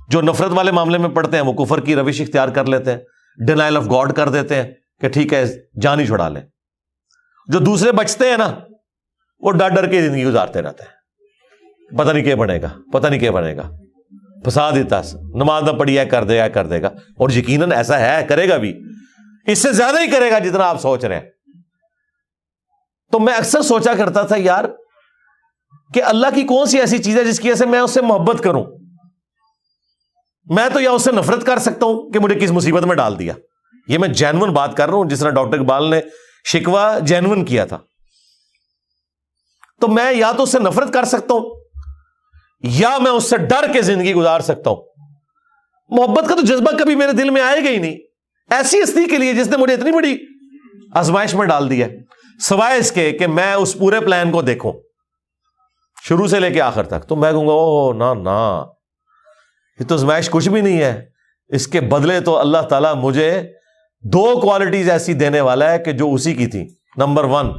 [0.09, 2.99] جو نفرت والے معاملے میں پڑھتے ہیں، وہ کفر کی روش اختیار کر لیتے ہیں
[3.47, 4.71] ڈینائل آف گاڈ کر دیتے ہیں
[5.01, 5.45] کہ ٹھیک ہے،
[5.81, 6.43] جان ہی چھڑا لیں۔
[7.47, 8.55] جو دوسرے بچتے ہیں نا،
[9.41, 11.05] وہ ڈر ڈر کے زندگی گزارتے رہتے ہیں۔
[11.97, 13.71] پتہ نہیں کیا بنے گا، پتہ نہیں کیا بنے گا۔
[14.45, 18.01] پھنسا دیتا نماز نہ پڑھی ہے کر دے گا کر دے گا۔ اور یقیناً ایسا
[18.01, 18.81] ہے، کرے گا بھی۔
[19.47, 21.34] اس سے زیادہ ہی کرے گا جتنا آپ سوچ رہے ہیں۔
[23.15, 24.65] تو میں اکثر سوچا کرتا تھا یار
[25.95, 28.01] کہ اللہ کی کون سی ایسی چیز ہے جس کی وجہ سے میں اس سے
[28.01, 28.65] محبت کروں؟
[30.45, 33.19] میں تو یا اس سے نفرت کر سکتا ہوں کہ مجھے کس مصیبت میں ڈال
[33.19, 33.35] دیا۔
[33.89, 36.01] یہ میں جینون بات کر رہا ہوں، جس طرح ڈاکٹر اقبال نے
[36.45, 37.79] شکوا جینون کیا تھا۔
[39.81, 41.61] تو میں یا تو اس سے نفرت کر سکتا ہوں،
[42.63, 44.83] یا میں اس سے ڈر کے زندگی گزار سکتا ہوں۔
[45.89, 47.97] محبت کا تو جذبہ کبھی میرے دل میں آئے گا ہی نہیں۔
[48.51, 50.17] ایسی ہستی کے لیے جس نے مجھے اتنی بڑی
[50.95, 51.87] آزمائش میں ڈال دیا
[52.41, 54.73] سوائے اس کے کہ میں اس پورے پلان کو دیکھوں۔
[56.03, 58.65] شروع سے لے کے آخر تک تو میں کہوں گا او نہ نہ
[59.81, 61.07] یہ تو آزمائش کچھ بھی نہیں ہے۔
[61.49, 63.53] اس کے بدلے تو اللہ تعالیٰ مجھے
[64.01, 67.53] دو کوالٹیز ایسی دینے والا ہے کہ جو اسی کی تھی نمبر ون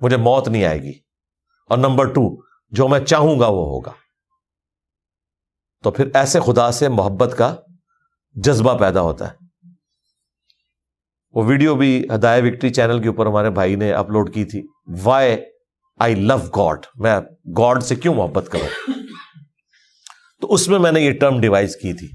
[0.00, 0.92] مجھے موت نہیں آئے گی۔
[1.68, 3.92] اور نمبر ٹو جو میں چاہوں گا وہ ہوگا۔
[5.82, 7.56] تو پھر ایسے خدا سے محبت کا
[8.32, 9.41] جذبہ پیدا ہوتا ہے۔
[11.32, 14.62] وہ ویڈیو بھی ہدایہ وکٹری چینل کے اوپر ہمارے بھائی نے اپلوڈ کی تھی۔
[15.02, 15.36] وائی
[15.98, 17.20] آئی لو گاڈ میں
[17.58, 18.90] گاڈ سے کیوں محبت کروں؟
[20.40, 22.08] تو اس میں میں نے یہ ٹرم ڈیوائز کی تھی۔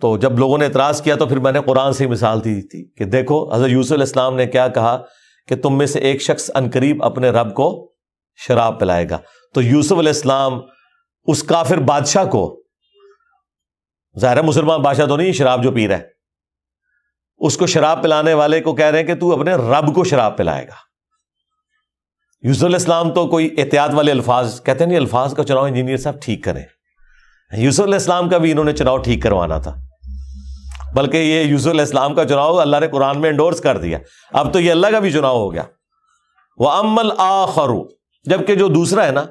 [0.00, 2.90] تو جب لوگوں نے اعتراض کیا تو پھر میں نے قرآن سے مثال دی تھی
[2.96, 5.02] کہ دیکھو، حضرت یوسف علیہ السلام نے کیا کہا
[5.48, 7.92] کہ تم میں سے ایک شخص انقریب اپنے رب کو
[8.36, 9.18] شراب پلائے گا۔
[9.54, 10.60] تو یوسف علیہ السلام
[11.24, 12.62] اس کافر بادشاہ کو،
[14.18, 16.17] ظاہر مسلمان بادشاہ تو نہیں، شراب جو پی رہا ہے۔
[17.38, 20.36] اس کو شراب پلانے والے کو کہہ رہے ہیں کہ تو اپنے رب کو شراب
[20.36, 20.88] پلائے گا۔
[22.42, 25.96] یوسف علیہ السلام تو کوئی احتیاط والے الفاظ کہتے ہیں نہیں، الفاظ کا چناؤ انجینئر
[25.96, 26.64] صاحب ٹھیک کریں۔
[27.56, 29.74] یوسف علیہ السلام کا بھی انہوں نے چناؤ ٹھیک کروانا تھا۔
[30.94, 33.98] بلکہ یہ یوسف علیہ السلام کا چناؤ اللہ نے قرآن میں انڈورس کر دیا۔
[34.32, 35.62] اب تو یہ اللہ کا بھی چناؤ ہو گیا۔
[36.58, 37.88] وہ امل آخرو
[38.24, 39.24] جبکہ جو دوسرا ہے نا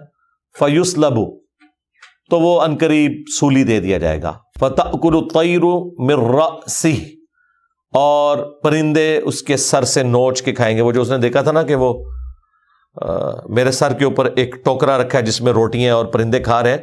[0.59, 1.39] فیوس لبو
[2.29, 4.37] تو وہ انقریب سولی دے دیا جائے گا۔
[5.99, 7.16] مر سی
[7.93, 11.41] اور پرندے اس کے سر سے نوچ کے کھائیں گے۔ وہ جو اس نے دیکھا
[11.41, 11.93] تھا نا کہ وہ
[13.49, 16.69] میرے سر کے اوپر ایک ٹوکرا رکھا ہے جس میں روٹیاں اور پرندے کھا رہے
[16.69, 16.77] ہیں،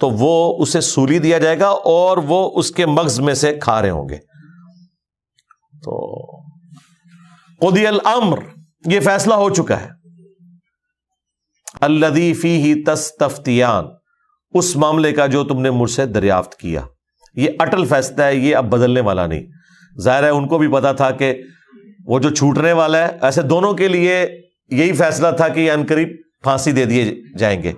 [0.00, 3.82] تو وہ اسے سولی دیا جائے گا اور وہ اس کے مغز میں سے کھا
[3.82, 4.16] رہے ہوں گے۔
[5.84, 6.14] تو
[7.60, 8.38] قدی الامر
[8.86, 9.88] یہ فیصلہ ہو چکا ہے۔
[11.80, 13.84] الدیفی ہی تفتیان
[14.50, 16.80] اس معاملے کا جو تم نے مجھ سے دریافت کیا۔
[17.34, 19.42] یہ اٹل فیصلہ ہے، یہ اب بدلنے والا نہیں۔
[20.00, 21.42] ظاہر ہے ان کو بھی پتا تھا کہ
[22.06, 24.40] وہ جو چھوٹنے والا ہے، ایسے دونوں کے لیے
[24.70, 26.08] یہی فیصلہ تھا کہ یہ انقریب
[26.42, 27.72] پھانسی دے دیے جائیں گے۔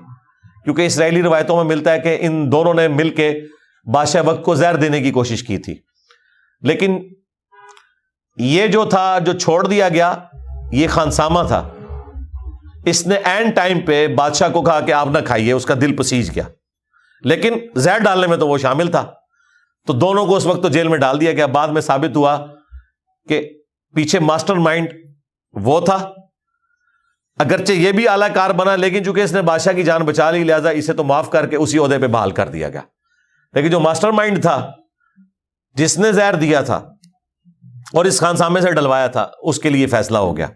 [0.65, 3.41] کیونکہ اسرائیلی روایتوں میں ملتا ہے کہ ان دونوں نے مل کے
[3.93, 5.75] بادشاہ وقت کو زہر دینے کی کوشش کی تھی۔
[6.61, 6.99] لیکن
[8.39, 10.15] یہ جو تھا، جو چھوڑ دیا گیا،
[10.73, 11.69] یہ خانسامہ تھا۔
[12.87, 15.97] اس نے این ٹائم پہ بادشاہ کو کہا کہ آپ نہ کھائیے، اس کا دل
[15.97, 16.45] پسیج گیا۔
[17.25, 19.13] لیکن زہر ڈالنے میں تو وہ شامل تھا۔
[19.87, 22.47] تو دونوں کو اس وقت تو جیل میں ڈال دیا گیا۔ بعد میں ثابت ہوا
[23.29, 23.51] کہ
[23.95, 24.89] پیچھے ماسٹر مائنڈ
[25.53, 26.13] وہ تھا۔
[27.39, 30.45] اگرچہ یہ بھی اعلی کار بنا، لیکن چونکہ اس نے بادشاہ کی جان بچا لی،
[30.45, 32.81] لہٰذا اسے تو معاف کر کے اسی عہدے پہ بحال کر دیا گیا۔
[33.53, 34.73] لیکن جو ماسٹر مائنڈ تھا،
[35.75, 36.77] جس نے زہر دیا تھا
[37.93, 40.47] اور اس خان سامنے سے ڈلوایا تھا، اس کے لیے فیصلہ ہو گیا۔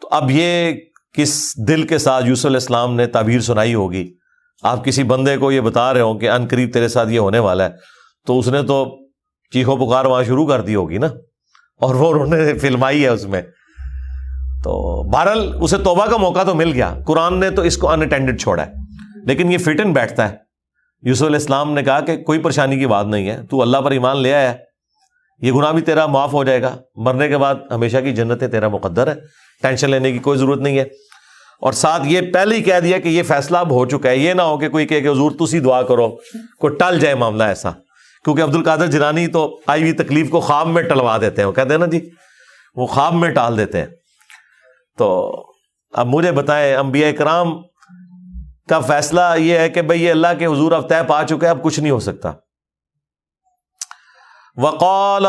[0.00, 0.72] تو اب یہ
[1.12, 4.15] کس دل کے ساتھ یوسف علیہ السلام نے تعبیر سنائی ہوگی؟
[4.62, 7.38] آپ کسی بندے کو یہ بتا رہے ہو کہ ان قریب تیرے ساتھ یہ ہونے
[7.38, 7.70] والا ہے،
[8.26, 8.84] تو اس نے تو
[9.52, 11.06] چیخو پکار وہاں شروع کر دی ہوگی نا،
[11.80, 13.42] اور وہ انہوں نے فلمائی ہے اس میں۔
[14.64, 18.40] تو بہرحال اسے توبہ کا موقع تو مل گیا۔ قرآن نے تو اس کو انٹینڈیڈ
[18.40, 18.72] چھوڑا ہے،
[19.26, 20.36] لیکن یہ فٹ ان بیٹھتا ہے۔
[21.02, 23.90] یوسف علیہ السلام نے کہا کہ کوئی پریشانی کی بات نہیں ہے، تو اللہ پر
[23.90, 24.52] ایمان لے آیا۔
[25.42, 28.48] یہ گناہ بھی تیرا معاف ہو جائے گا۔ مرنے کے بعد ہمیشہ کی جنت ہے
[28.48, 29.14] تیرا مقدر ہے،
[29.62, 30.84] ٹینشن لینے کی کوئی ضرورت نہیں ہے۔
[31.60, 34.32] اور ساتھ یہ پہلے ہی کہہ دیا کہ یہ فیصلہ اب ہو چکا ہے، یہ
[34.32, 36.10] نہ ہو کہ کوئی کہ حضور تسی دعا کرو
[36.58, 37.70] کوئی ٹل جائے معاملہ ایسا۔
[38.24, 41.52] کیونکہ عبد القادر جنانی تو آئی ہوئی تکلیف کو خواب میں ٹلوا دیتے ہیں، وہ
[41.52, 42.10] کہتے ہیں نا جی
[42.76, 43.86] وہ خواب میں ٹال دیتے ہیں۔
[44.98, 45.32] تو
[45.92, 47.62] اب مجھے بتائیں، انبیاء کرام
[48.68, 51.62] کا فیصلہ یہ ہے کہ بھائی یہ اللہ کے حضور اب طے پا چکے اب
[51.62, 52.32] کچھ نہیں ہو سکتا۔
[54.56, 55.26] وقال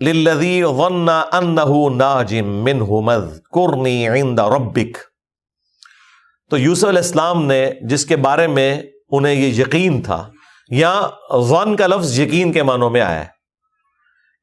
[0.00, 5.09] للذی ظن انه ناج منه مذکرنی عند ربک۔
[6.50, 10.30] تو یوسف علیہ السلام نے جس کے بارے میں انہیں یہ یقین تھا
[10.70, 11.08] یا
[11.40, 13.26] ظن کا لفظ یقین کے معنوں میں آیا ہے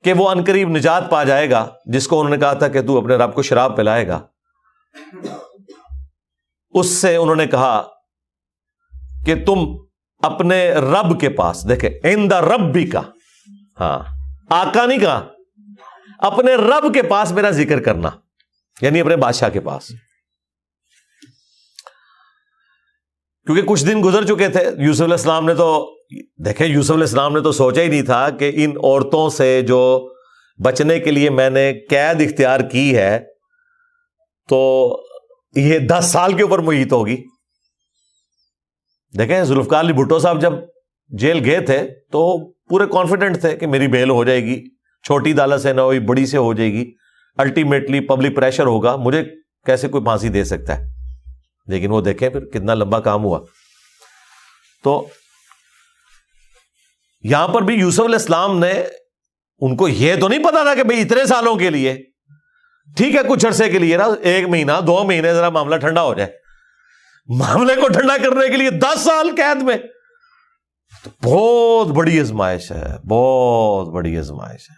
[0.03, 2.97] کہ وہ انقریب نجات پا جائے گا، جس کو انہوں نے کہا تھا کہ تو
[2.97, 4.20] اپنے رب کو شراب پلائے گا۔
[6.70, 7.84] اس سے انہوں نے کہا
[9.26, 9.66] کہ تم
[10.24, 13.01] اپنے رب کے پاس دیکھے ان دا رب بھی کا۔
[13.80, 13.99] ہاں
[14.49, 15.28] آکا نہیں کہا،
[16.20, 18.10] اپنے رب کے پاس میرا ذکر کرنا
[18.82, 19.91] یعنی اپنے بادشاہ کے پاس۔
[23.48, 25.68] کیونکہ کچھ دن گزر چکے تھے، یوسف علیہ السلام نے تو،
[26.45, 30.10] دیکھیں، یوسف علیہ السلام نے تو سوچا ہی نہیں تھا کہ ان عورتوں سے جو
[30.60, 33.20] بچنے کے لیے میں نے قید اختیار کی ہے،
[34.50, 34.60] تو
[35.56, 37.16] یہ دس سال کے اوپر محیط ہوگی۔
[39.14, 40.54] دیکھیں، ذوالفقار علی بھٹو صاحب جب
[41.12, 41.80] جیل گئے تھے
[42.12, 44.60] تو پورے کانفیڈنٹ تھے کہ میری بیل ہو جائے گی،
[45.06, 46.91] چھوٹی دالت سے نہ ہوئی، بڑی سے ہو جائے گی
[47.38, 49.24] الٹیمیٹلی پبلک پریشر ہوگا، مجھے
[49.66, 50.97] کیسے کوئی پھانسی دے سکتا ہے؟
[51.68, 53.39] لیکن وہ دیکھیں پھر کتنا لمبا کام ہوا۔
[54.84, 55.07] تو
[57.22, 58.84] یہاں پر بھی یوسف علیہ السلام نے
[59.59, 62.03] ان کو یہ تو نہیں پتا تھا کہ بھائی اتنے سالوں کے لیے،
[62.97, 66.13] ٹھیک ہے، کچھ عرصے کے لیے نا، ایک مہینہ، دو مہینے ذرا معاملہ ٹھنڈا ہو
[66.13, 66.38] جائے۔
[67.38, 69.78] معاملے کو ٹھنڈا کرنے کے لیے دس سال قید میں۔
[71.03, 74.76] تو بہت بڑی ازمائش ہے، بہت بڑی ازمائش ہے۔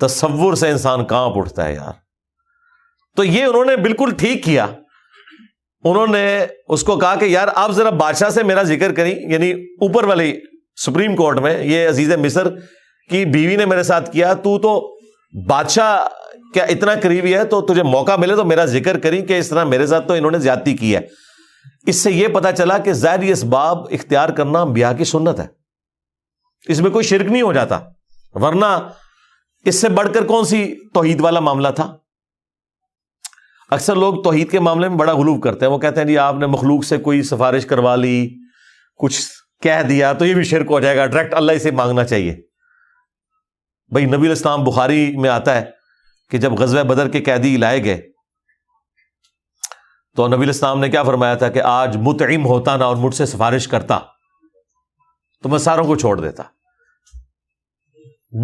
[0.00, 1.92] تصور سے انسان کہاں اٹھتا ہے یار۔
[3.16, 4.66] تو یہ انہوں نے بالکل ٹھیک کیا۔
[5.84, 9.52] انہوں نے اس کو کہا کہ یار آپ ذرا بادشاہ سے میرا ذکر کریں یعنی
[9.52, 10.32] اوپر والی
[10.84, 12.48] سپریم کورٹ میں، یہ عزیز مصر
[13.10, 14.96] کی بیوی نے میرے ساتھ کیا، تو تو
[15.48, 16.06] بادشاہ
[16.54, 19.64] کیا اتنا قریبی ہے، تو تجھے موقع ملے تو میرا ذکر کریں کہ اس طرح
[19.64, 21.00] میرے ساتھ تو انہوں نے زیادتی کی ہے۔
[21.86, 25.46] اس سے یہ پتا چلا کہ ظاہری اسباب اختیار کرنا بیاہ کی سنت ہے۔
[26.68, 27.78] اس میں کوئی شرک نہیں ہو جاتا،
[28.34, 28.66] ورنہ
[29.64, 31.92] اس سے بڑھ کر کون سی توحید والا معاملہ تھا؟
[33.74, 36.34] اکثر لوگ توحید کے معاملے میں بڑا غلوب کرتے ہیں۔ وہ کہتے ہیں جی آپ
[36.34, 38.34] نے مخلوق سے کوئی سفارش کروا لی،
[38.96, 39.20] کچھ
[39.62, 42.36] کہہ دیا تو یہ بھی شرک ہو جائے گا۔ ڈائریکٹ اللہ سے مانگنا چاہیے۔
[43.92, 45.70] بھائی، نبی الاسلام بخاری میں آتا ہے
[46.30, 48.00] کہ جب غزوہ بدر کے قیدی لائے گئے
[50.16, 53.26] تو نبی الاسلام نے کیا فرمایا تھا کہ آج متعم ہوتا نا اور مجھ سے
[53.26, 53.98] سفارش کرتا،
[55.42, 56.42] تو میں ساروں کو چھوڑ دیتا۔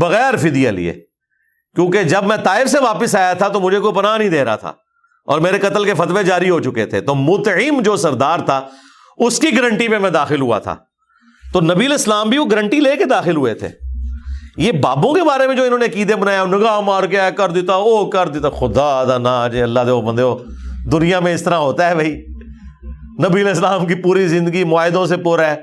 [0.01, 0.93] بغیر فدیہ لیے،
[1.75, 4.57] کیونکہ جب میں طائف سے واپس آیا تھا تو مجھے کوئی پناہ نہیں دے رہا
[4.57, 4.73] تھا۔
[5.25, 8.69] اور میرے قتل کے فتوے جاری ہو چکے تھے۔ تو متعم جو سردار تھا،
[9.17, 10.77] اس کی گارنٹی میں میں داخل ہوا تھا۔
[11.53, 13.69] تو نبی الاسلام بھی وہ گارنٹی لے کے داخل ہوئے تھے۔
[14.57, 17.75] یہ بابوں کے بارے میں جو انہوں نے قیدے بنایا نگاہ مار کے کر دیتا،
[17.75, 20.39] او کر دیتا۔ خدا دا نا جی اللہ دے بندے ہو
[20.93, 22.27] دنیا میں اس طرح ہوتا ہے بھائی۔
[23.29, 25.63] نبی الاسلام کی پوری زندگی معاہدوں سے پورا ہے۔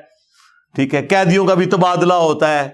[0.75, 2.69] ٹھیک ہے، قیدیوں کا بھی تبادلہ ہوتا ہے۔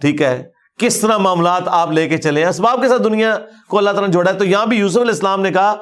[0.00, 3.90] ٹھیک ہے کس طرح معاملات آپ لے کے چلے اسباب کے ساتھ دنیا کو اللہ
[3.90, 5.74] تعالیٰ نے جوڑا ہے۔ تو یہاں بھی یوسف علیہ السلام نے کہا،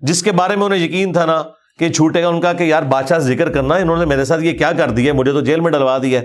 [0.00, 1.42] جس کے بارے میں انہیں یقین تھا نا
[1.78, 4.58] کہ چھوٹے گا ان کا کہ یار بادشاہ ذکر کرنا، انہوں نے میرے ساتھ یہ
[4.58, 6.20] کیا کر دیا مجھے تو جیل میں ڈلوا دیا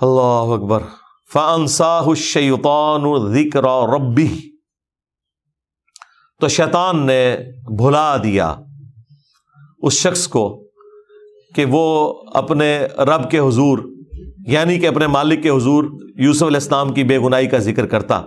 [0.00, 0.82] اللہ اکبر۔
[1.34, 4.40] الشیطان ذکر ربی
[6.40, 7.36] تو شیطان نے
[7.76, 8.54] بھلا دیا
[9.82, 10.64] اس شخص کو
[11.54, 13.78] کہ وہ اپنے رب کے حضور
[14.46, 15.84] یعنی کہ اپنے مالک کے حضور
[16.20, 18.22] یوسف علیہ السلام کی بے گنائی کا ذکر کرتا۔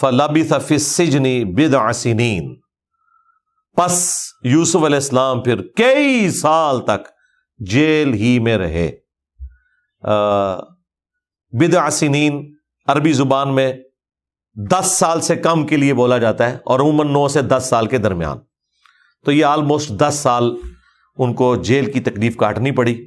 [0.00, 0.42] فلابی
[0.78, 2.54] سجنی بد آسین
[3.76, 3.94] پس
[4.44, 7.08] یوسف علیہ السلام پھر کئی سال تک
[7.58, 8.90] جیل ہی میں رہے۔
[11.52, 12.54] بد آسین
[12.86, 13.72] عربی زبان میں
[14.70, 17.86] دس سال سے کم کے لیے بولا جاتا ہے اور عموماً نو سے دس سال
[17.86, 18.38] کے درمیان۔
[19.24, 20.54] تو یہ آلموسٹ دس سال
[21.18, 23.06] ان کو جیل کی تکلیف کاٹنی پڑی۔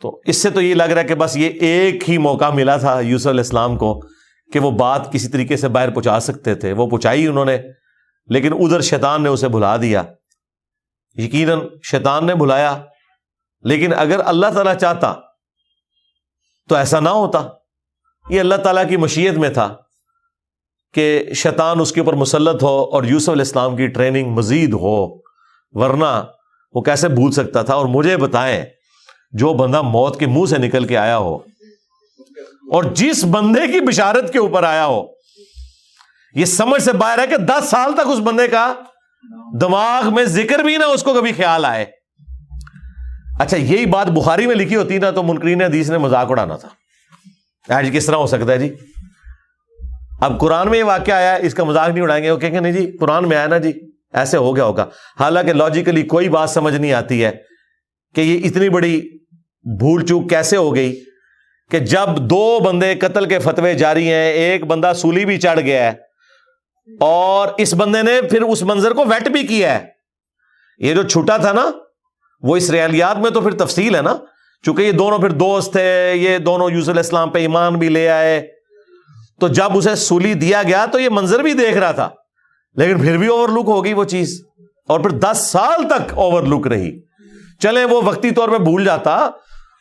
[0.00, 2.76] تو اس سے تو یہ لگ رہا ہے کہ بس یہ ایک ہی موقع ملا
[2.76, 4.00] تھا یوسف علیہ السلام کو
[4.52, 7.58] کہ وہ بات کسی طریقے سے باہر پہنچا سکتے تھے۔ وہ پہنچائی انہوں نے،
[8.26, 10.02] لیکن ادھر شیطان نے اسے بھلا دیا۔
[11.14, 12.82] یقیناً شیطان نے بلایا
[13.62, 15.14] لیکن اگر اللہ تعالیٰ چاہتا
[16.68, 17.48] تو ایسا نہ ہوتا۔
[18.30, 19.76] یہ اللہ تعالیٰ کی مشیت میں تھا
[20.94, 25.16] کہ شیطان اس کے اوپر مسلط ہو اور یوسف علیہ السلام کی ٹریننگ مزید ہو،
[25.72, 26.24] ورنہ
[26.72, 28.64] وہ کیسے بھول سکتا تھا اور مجھے بتائیں۔
[29.36, 31.36] جو بندہ موت کے منہ سے نکل کے آیا ہو
[32.72, 35.06] اور جس بندے کی بشارت کے اوپر آیا ہو،
[36.34, 38.74] یہ سمجھ سے باہر ہے کہ دس سال تک اس بندے کا
[39.60, 41.84] دماغ میں ذکر بھی نہ اس کو کبھی خیال آئے۔
[43.40, 46.68] اچھا یہی بات بخاری میں لکھی ہوتی نا تو منکرین حدیث نے مذاق اڑانا تھا۔
[47.74, 48.74] آج کس طرح ہو سکتا ہے جی؟
[50.20, 52.60] اب قرآن میں یہ واقعہ آیا، اس کا مذاق نہیں اڑائیں گے۔ وہ کہیں گے،
[52.60, 53.72] نہیں جی قرآن میں آیا نا جی
[54.12, 54.86] ایسے ہو گیا ہوگا۔
[55.20, 57.30] حالانکہ لاجیکلی کوئی بات سمجھ نہیں آتی ہے
[58.14, 59.15] کہ یہ اتنی بڑی
[59.66, 61.04] بھول چوک کیسے ہو گئی
[61.70, 65.84] کہ جب دو بندے قتل کے فتوے جاری ہیں، ایک بندہ سولی بھی چڑھ گیا
[65.84, 65.92] ہے
[67.00, 69.86] اور اس بندے نے پھر اس منظر کو ویٹ بھی کیا ہے۔
[70.78, 71.70] یہ جو چھوٹا تھا نا،
[72.42, 74.16] وہ اس ریالیات میں تو پھر تفصیل ہے نا،
[74.62, 78.48] چونکہ یہ دونوں پھر دوست تھے، یہ دونوں یوز السلام پہ ایمان بھی لے آئے۔
[79.40, 82.08] تو جب اسے سولی دیا گیا تو یہ منظر بھی دیکھ رہا تھا۔
[82.74, 84.42] لیکن پھر بھی اوور لک ہوگی وہ چیز۔
[84.88, 87.00] اور پھر دس سال تک اوور لک رہی۔
[87.60, 89.30] چلے وہ وقتی طور پہ بھول جاتا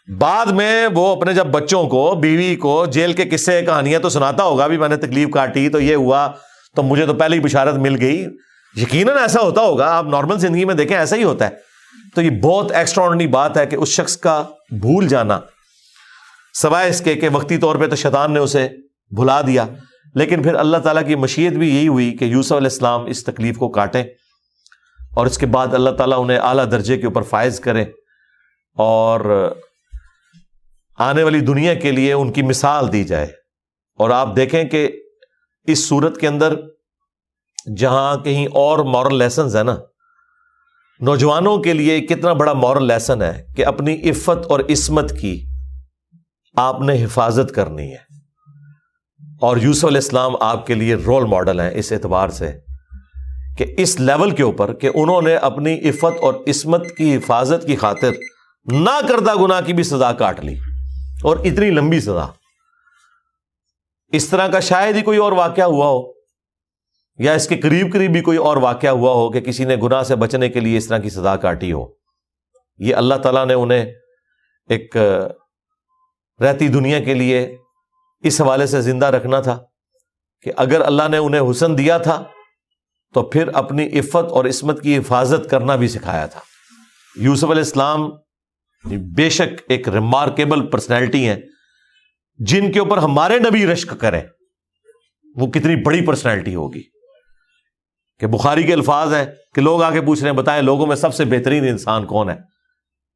[0.08, 4.44] بعد میں وہ اپنے جب بچوں کو، بیوی کو جیل کے قصے، کہانیاں تو سناتا
[4.44, 6.32] ہوگا بھی، میں نے تکلیف کاٹی تو یہ ہوا،
[6.76, 8.26] تو مجھے تو پہلے ہی بشارت مل گئی۔
[8.76, 11.52] یقیناً ایسا ہوتا ہوگا، آپ نارمل زندگی میں دیکھیں ایسا ہی ہوتا ہے۔
[12.16, 15.40] تو یہ بہت ایکسٹرا بات ہے کہ اس شخص کا بھول جانا،
[16.54, 18.68] سوائے اس کے کہ وقتی طور پہ تو شیطان نے اسے
[19.16, 19.66] بھلا دیا۔
[20.16, 23.58] لیکن پھر اللہ تعالیٰ کی مشیت بھی یہی ہوئی کہ یوسف علیہ السلام اس تکلیف
[23.58, 24.04] کو کاٹیں
[25.16, 27.86] اور اس کے بعد اللہ تعالیٰ انہیں اعلیٰ درجے کے اوپر فائز کرے
[28.78, 29.52] اور
[30.96, 33.28] آنے والی دنیا کے لیے ان کی مثال دی جائے۔
[33.96, 35.02] اور آپ دیکھیں کہ
[35.64, 36.54] اس صورت کے اندر
[37.78, 39.78] جہاں کہیں اور مورل لیسنز ہے نا،
[41.00, 45.46] نوجوانوں کے لیے کتنا بڑا مورل لیسن ہے کہ اپنی عفت اور عصمت کی
[46.56, 48.06] آپ نے حفاظت کرنی ہے۔
[49.42, 52.60] اور یوسف علیہ السلام آپ کے لیے رول ماڈل ہیں اس اعتبار سے
[53.58, 57.76] کہ اس لیول کے اوپر کہ انہوں نے اپنی عفت اور عصمت کی حفاظت کی
[57.76, 58.12] خاطر
[58.66, 60.56] نہ کردہ گنا کی بھی سزا کاٹ لی۔
[61.26, 62.26] اور اتنی لمبی سزا۔
[64.14, 66.02] اس طرح کا شاید ہی کوئی اور واقعہ ہوا ہو،
[67.20, 70.04] یا اس کے قریب قریب بھی کوئی اور واقعہ ہوا ہو کہ کسی نے گناہ
[70.04, 71.86] سے بچنے کے لیے اس طرح کی سزا کاٹی ہو۔
[72.80, 73.86] یہ اللہ تعالیٰ نے انہیں
[74.70, 74.98] ایک
[76.42, 77.58] رہتی دنیا کے لیے
[78.24, 79.58] اس حوالے سے زندہ رکھنا تھا
[80.44, 82.24] کہ اگر اللہ نے انہیں حسن دیا تھا
[83.14, 86.40] تو پھر اپنی عفت اور عصمت کی حفاظت کرنا بھی سکھایا تھا۔
[87.16, 88.10] یوسف علیہ السلام
[88.86, 91.36] یعنی بے شک ایک ریمارکیبل پرسنالٹی ہیں،
[92.38, 94.22] جن کے اوپر ہمارے نبی رشک کریں،
[95.36, 96.82] وہ کتنی بڑی پرسنالٹی ہوگی۔
[98.20, 99.26] کہ بخاری کے الفاظ ہیں
[99.56, 102.30] کہ لوگ آ کے پوچھ رہے ہیں، بتائیں لوگوں میں سب سے بہترین انسان کون
[102.30, 102.36] ہے؟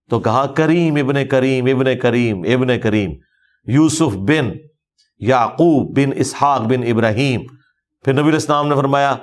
[0.09, 3.11] تو کہا، کریم ابن کریم ابن کریم ابن کریم۔
[3.63, 4.51] یوسف بن
[5.19, 7.41] یعقوب بن اسحاق بن ابراہیم۔
[8.05, 9.15] پھر نبی اسلام نے فرمایا،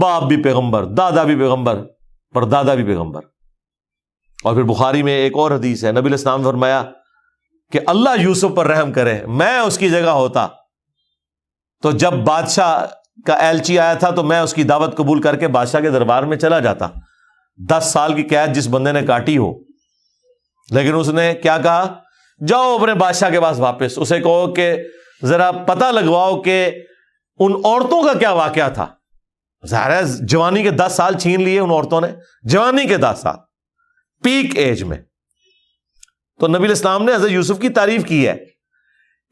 [0.00, 1.84] باپ بھی پیغمبر، دادا بھی پیغمبر
[2.34, 3.20] پر دادا بھی پیغمبر۔
[4.44, 6.84] اور پھر بخاری میں ایک اور حدیث ہے، نبی اسلام فرمایا
[7.72, 10.46] کہ اللہ یوسف پر رحم کرے، میں اس کی جگہ ہوتا۔
[11.82, 12.86] تو جب بادشاہ
[13.26, 16.22] کا ایلچی آیا تھا تو میں اس کی دعوت قبول کر کے بادشاہ کے دربار
[16.22, 16.88] میں چلا جاتا۔
[17.70, 19.52] دس سال کی قید جس بندے نے کاٹی ہو۔
[20.70, 21.94] لیکن اس نے کیا کہا؟
[22.46, 24.74] جاؤ اپنے بادشاہ کے پاس واپس، اسے کہو کہ
[25.24, 26.70] ذرا پتہ لگواؤ کہ
[27.38, 28.86] ان عورتوں کا کیا واقعہ تھا۔
[29.66, 32.08] ظاہر ہے، جوانی کے دس سال چھین لیے ان عورتوں نے،
[32.42, 33.34] جوانی کے دس سال۔
[34.22, 34.96] پیک ایج میں۔
[36.40, 38.36] تو نبی اسلام نے حضرت یوسف کی تعریف کی ہے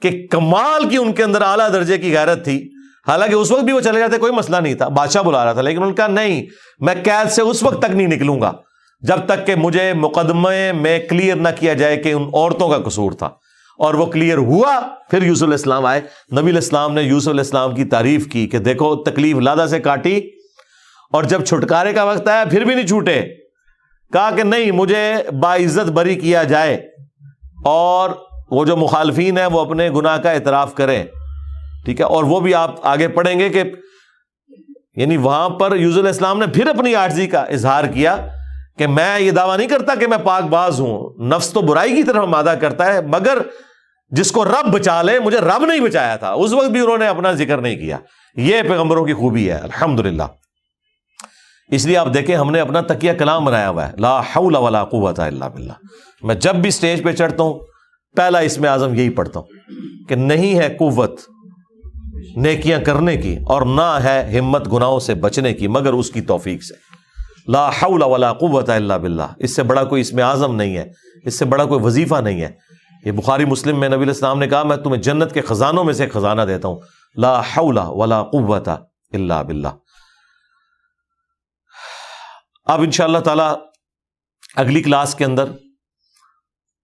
[0.02, 2.70] کہ کمال کی ان کے اندر اعلیٰ درجے کی غیرت تھی۔
[3.08, 5.62] حالانکہ اس وقت بھی وہ چلے جاتے، کوئی مسئلہ نہیں تھا۔ بادشاہ بلا رہا تھا،
[5.62, 6.46] لیکن ان کا نہیں،
[6.78, 8.52] میں قید سے اس وقت تک نہیں نکلوں گا۔
[9.00, 13.12] جب تک کہ مجھے مقدمے میں کلیئر نہ کیا جائے کہ ان عورتوں کا قصور
[13.12, 13.26] تھا۔
[13.78, 14.80] اور وہ کلیئر ہوا،
[15.10, 16.00] پھر یوسف علیہ السلام آئے۔
[16.32, 19.80] نبی علیہ السلام نے یوسف علیہ السلام کی تعریف کی کہ دیکھو، تکلیف لادہ سے
[19.80, 20.20] کاٹی۔
[21.12, 23.45] اور جب چھٹکارے کا وقت آیا، پھر بھی نہیں چھوٹے۔
[24.12, 26.88] کہا کہ نہیں، مجھے باعزت بری کیا جائے
[27.64, 28.10] اور
[28.50, 31.04] وہ جو مخالفین ہیں وہ اپنے گناہ کا اعتراف کریں۔
[31.84, 33.62] ٹھیک ہے؟ اور وہ بھی آپ آگے پڑھیں گے کہ
[34.96, 38.28] یعنی وہاں پر یوز الاسلام نے پھر اپنی آرزی کا اظہار کیا
[38.78, 42.02] کہ میں یہ دعویٰ نہیں کرتا کہ میں پاک باز ہوں۔ نفس تو برائی کی
[42.02, 43.38] طرف مادہ کرتا ہے، مگر
[44.08, 47.06] جس کو رب بچا لے، مجھے رب نہیں بچایا تھا۔ اس وقت بھی انہوں نے
[47.06, 47.98] اپنا ذکر نہیں کیا۔
[48.36, 50.22] یہ پیغمبروں کی خوبی ہے۔ الحمد للہ
[51.70, 54.84] اس لیے آپ دیکھیں ہم نے اپنا تکیہ کلام بنایا ہوا ہے، لا حول ولا
[54.84, 55.72] قوت الا باللہ۔
[56.22, 57.58] میں جب بھی اسٹیج پہ چڑھتا ہوں،
[58.16, 59.46] پہلا اس میں اعظم یہی پڑھتا ہوں
[60.08, 61.20] کہ نہیں ہے قوت
[62.36, 66.62] نیکیاں کرنے کی اور نہ ہے ہمت گناہوں سے بچنے کی، مگر اس کی توفیق
[66.62, 66.74] سے۔
[67.48, 70.88] لا حول ولا قوت الا باللہ۔ اس سے بڑا کوئی اس میں اعظم نہیں ہے،
[71.24, 72.50] اس سے بڑا کوئی وظیفہ نہیں ہے۔
[73.04, 76.06] یہ بخاری مسلم میں نبی السلام نے کہا، میں تمہیں جنت کے خزانوں میں سے
[76.06, 76.76] خزانہ دیتا ہوں۔
[77.16, 79.68] لا حول ولا قوت الا باللہ۔
[82.66, 83.42] اب ان شاء اللہ تعالی
[84.56, 85.44] اگلی کلاس کے اندر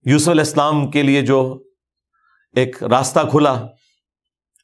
[0.04, 1.62] یوسف علیہ السلام کے لیے جو
[2.54, 3.66] ایک راستہ کھلا،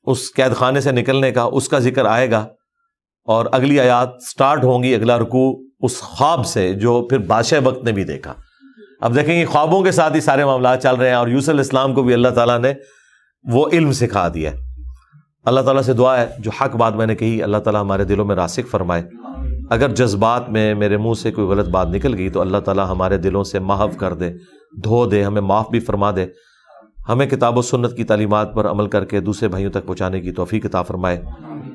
[0.04, 2.46] اس قید خانے سے نکلنے کا، اس کا ذکر آئے گا
[3.24, 7.84] اور اگلی آیات سٹارٹ ہوں گی اگلا رکو اس خواب سے جو پھر بادشاہ وقت
[7.84, 8.34] نے بھی دیکھا۔
[9.00, 11.60] اب دیکھیں گے خوابوں کے ساتھ ہی سارے معاملات چل رہے ہیں اور یوسف علیہ
[11.60, 12.72] السلام کو بھی اللہ تعالیٰ نے
[13.44, 14.50] وہ علم سکھا دیا۔
[15.44, 18.24] اللہ تعالیٰ سے دعا ہے، جو حق بات میں نے کہی، اللہ تعالیٰ ہمارے دلوں
[18.24, 19.02] میں راسک فرمائے۔
[19.70, 23.18] اگر جذبات میں میرے منہ سے کوئی غلط بات نکل گئی تو اللہ تعالیٰ ہمارے
[23.18, 24.30] دلوں سے محو کر دے،
[24.84, 26.26] دھو دے، ہمیں معاف بھی فرما دے۔
[27.08, 30.32] ہمیں کتاب و سنت کی تعلیمات پر عمل کر کے دوسرے بھائیوں تک پہنچانے کی
[30.32, 31.22] توفیق عطا فرمائے۔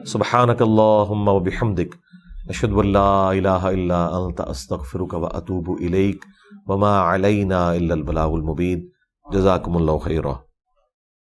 [0.05, 1.95] سبحانک اللہم و بحمدک،
[2.49, 6.25] اشہد اللہ الہ الا انت، استغفرک و اتوب الیک۔
[6.67, 8.87] وما علینا الا البلاغ المبین۔
[9.31, 10.33] جزاکم اللہ خیرہ